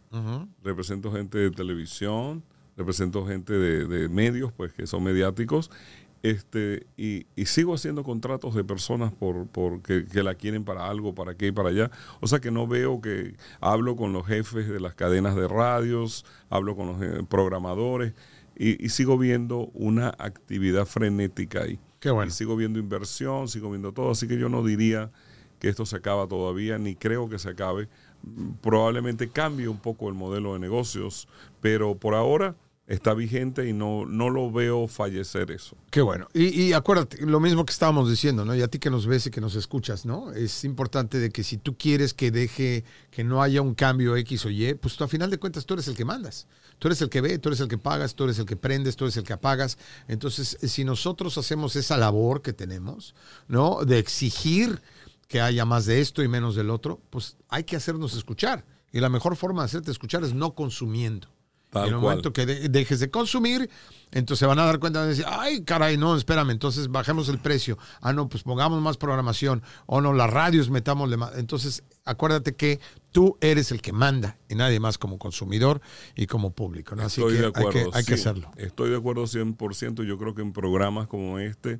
[0.64, 2.42] represento gente de televisión
[2.78, 5.70] represento gente de, de medios pues que son mediáticos
[6.22, 10.88] este y, y sigo haciendo contratos de personas por, por que, que la quieren para
[10.88, 11.90] algo para qué y para allá
[12.20, 16.26] o sea que no veo que hablo con los jefes de las cadenas de radios
[16.50, 18.12] hablo con los eh, programadores
[18.56, 22.28] y, y sigo viendo una actividad frenética ahí Qué bueno.
[22.28, 25.10] y sigo viendo inversión sigo viendo todo así que yo no diría
[25.60, 27.88] que esto se acaba todavía, ni creo que se acabe.
[28.62, 31.28] Probablemente cambie un poco el modelo de negocios,
[31.60, 32.56] pero por ahora
[32.90, 35.76] está vigente y no, no lo veo fallecer eso.
[35.90, 36.26] Qué bueno.
[36.34, 38.52] Y, acuérdate, lo mismo que estábamos diciendo, ¿no?
[38.52, 40.32] Y a ti que nos ves y que nos escuchas, ¿no?
[40.32, 44.44] Es importante de que si tú quieres que deje, que no haya un cambio X
[44.44, 46.48] o Y, pues tú a final de cuentas tú eres el que mandas.
[46.80, 48.96] Tú eres el que ve, tú eres el que pagas, tú eres el que prendes,
[48.96, 49.78] tú eres el que apagas.
[50.08, 53.14] Entonces, si nosotros hacemos esa labor que tenemos,
[53.46, 53.84] ¿no?
[53.84, 54.82] De exigir
[55.28, 58.64] que haya más de esto y menos del otro, pues hay que hacernos escuchar.
[58.90, 61.28] Y la mejor forma de hacerte escuchar es no consumiendo.
[61.70, 62.10] Tal en el cual.
[62.16, 63.70] momento que de- dejes de consumir,
[64.10, 67.38] entonces se van a dar cuenta de decir, ay, caray, no, espérame, entonces bajemos el
[67.38, 67.78] precio.
[68.00, 69.62] Ah, no, pues pongamos más programación.
[69.86, 71.36] O no, las radios metámosle más.
[71.36, 72.80] Entonces, acuérdate que
[73.12, 75.80] tú eres el que manda y nadie más como consumidor
[76.16, 76.96] y como público.
[76.96, 77.02] ¿no?
[77.04, 77.90] Así Estoy que de hay que, acuerdo.
[77.94, 78.50] hay que hacerlo.
[78.56, 80.02] Estoy de acuerdo 100%.
[80.04, 81.78] Yo creo que en programas como este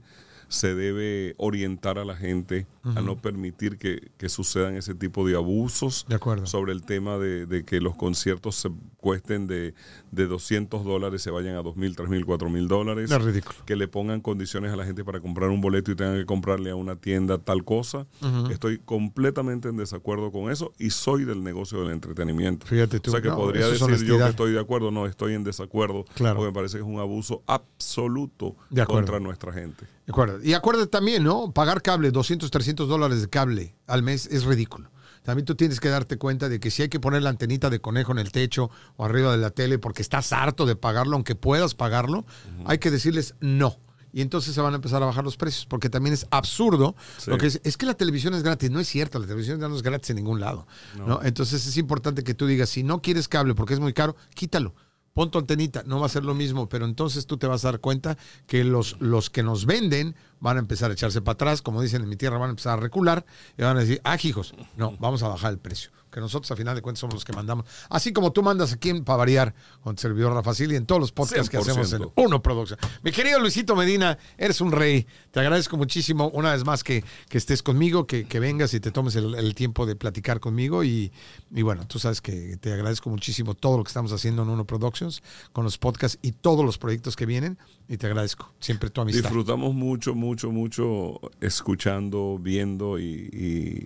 [0.51, 5.37] se debe orientar a la gente a no permitir que, que sucedan ese tipo de
[5.37, 6.47] abusos De acuerdo.
[6.47, 9.75] sobre el tema de, de que los conciertos se cuesten de,
[10.11, 13.11] de 200 dólares, se vayan a 2.000, 3.000, 4.000 dólares.
[13.11, 13.59] Es ridículo.
[13.65, 16.71] Que le pongan condiciones a la gente para comprar un boleto y tengan que comprarle
[16.71, 18.07] a una tienda tal cosa.
[18.51, 22.67] Estoy completamente en desacuerdo con eso y soy del negocio del entretenimiento.
[22.67, 23.11] Fíjate tú.
[23.11, 26.05] O sea que No, podría decir yo que estoy de acuerdo, no, estoy en desacuerdo.
[26.15, 26.37] Claro.
[26.37, 29.87] Porque me parece que es un abuso absoluto De contra nuestra gente.
[30.11, 30.43] De acuerdo.
[30.43, 31.53] Y acuérdate también, ¿no?
[31.53, 34.91] Pagar cable, 200, 300 dólares de cable al mes es ridículo.
[35.23, 37.81] También tú tienes que darte cuenta de que si hay que poner la antenita de
[37.81, 41.37] conejo en el techo o arriba de la tele porque estás harto de pagarlo, aunque
[41.37, 42.27] puedas pagarlo,
[42.65, 43.77] hay que decirles no.
[44.13, 46.97] Y entonces se van a empezar a bajar los precios, porque también es absurdo.
[47.19, 47.31] Sí.
[47.31, 48.69] Lo que es, es que la televisión es gratis.
[48.69, 50.67] No es cierto, la televisión ya no es gratis en ningún lado.
[51.07, 51.21] ¿no?
[51.23, 54.75] Entonces es importante que tú digas, si no quieres cable porque es muy caro, quítalo.
[55.15, 57.73] Pon tu antenita, no va a ser lo mismo, pero entonces tú te vas a
[57.73, 61.63] dar cuenta que los, los que nos venden van a empezar a echarse para atrás,
[61.63, 63.27] como dicen en mi tierra, van a empezar a recular
[63.59, 65.91] y van a decir, ah, hijos, no, vamos a bajar el precio.
[66.11, 67.67] Que nosotros, a final de cuentas, somos los que mandamos.
[67.89, 70.87] Así como tú mandas aquí en para variar con tu servidor Rafa Silva y en
[70.87, 72.13] todos los podcasts que hacemos en 100%.
[72.17, 72.79] Uno Producción.
[73.03, 75.07] Mi querido Luisito Medina, eres un rey.
[75.31, 78.91] Te agradezco muchísimo una vez más que, que estés conmigo, que, que vengas y te
[78.91, 80.83] tomes el, el tiempo de platicar conmigo.
[80.85, 81.13] Y,
[81.51, 84.65] y bueno, tú sabes que te agradezco muchísimo todo lo que estamos haciendo en Uno
[84.65, 87.59] Productions, con los podcasts y todos los proyectos que vienen.
[87.89, 89.23] Y te agradezco siempre tu amistad.
[89.23, 93.31] Disfrutamos mucho, mucho mucho, escuchando, viendo y,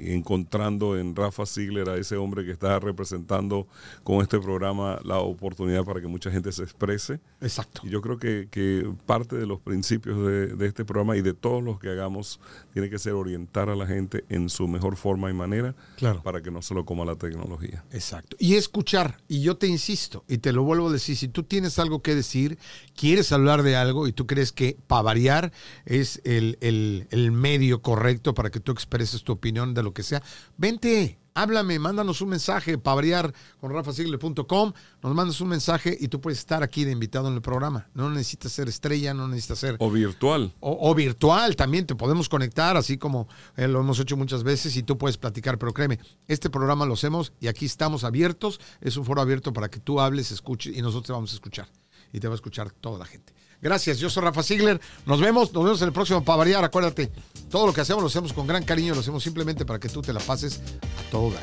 [0.07, 3.66] encontrando en Rafa Ziegler a ese hombre que está representando
[4.02, 7.20] con este programa la oportunidad para que mucha gente se exprese.
[7.40, 7.82] Exacto.
[7.84, 11.34] Y yo creo que, que parte de los principios de, de, este programa y de
[11.34, 12.40] todos los que hagamos
[12.72, 16.22] tiene que ser orientar a la gente en su mejor forma y manera claro.
[16.22, 17.84] para que no se lo coma la tecnología.
[17.92, 18.36] Exacto.
[18.38, 19.18] Y escuchar.
[19.28, 22.14] Y yo te insisto, y te lo vuelvo a decir, si tú tienes algo que
[22.14, 22.58] decir,
[22.96, 25.52] quieres hablar de algo y tú crees que para variar
[25.84, 30.22] es el, el, medio correcto para que tú expreses tu opinión de lo que sea,
[30.56, 34.72] vente, háblame, mándanos un mensaje para variar con rafasigler.com,
[35.03, 37.89] nos mandas un mensaje y tú puedes estar aquí de invitado en el programa.
[37.93, 39.76] No necesitas ser estrella, no necesitas ser...
[39.80, 40.55] O virtual.
[40.61, 44.82] O, virtual también, te podemos conectar, así como eh, lo hemos hecho muchas veces y
[44.82, 49.05] tú puedes platicar, pero créeme, este programa lo hacemos y aquí estamos abiertos, es un
[49.05, 51.68] foro abierto para que tú hables, escuches y nosotros te vamos a escuchar.
[52.12, 53.32] Y te va a escuchar toda la gente.
[53.64, 54.78] Gracias, yo soy Rafa Ziegler.
[55.06, 56.62] Nos vemos, nos vemos en el próximo para.
[56.62, 57.10] Acuérdate,
[57.50, 60.02] todo lo que hacemos lo hacemos con gran cariño, lo hacemos simplemente para que tú
[60.02, 61.42] te la pases a todo dar.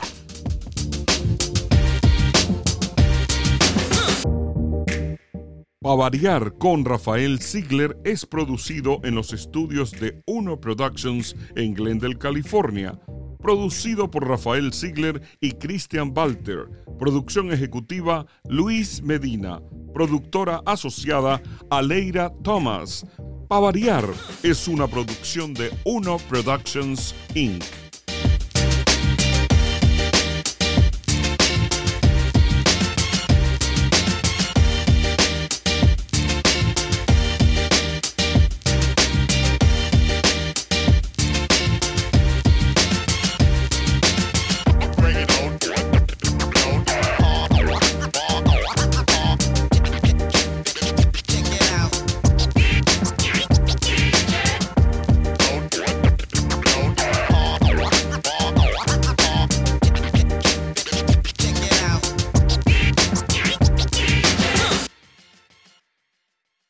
[5.79, 12.19] Para variar con Rafael Ziegler es producido en los estudios de Uno Productions en Glendale,
[12.19, 12.99] California.
[13.41, 16.69] Producido por Rafael Ziegler y Christian Walter.
[16.99, 19.61] Producción ejecutiva Luis Medina
[19.91, 23.05] productora asociada Aleira Thomas.
[23.47, 24.05] Para variar,
[24.43, 27.80] es una producción de Uno Productions Inc.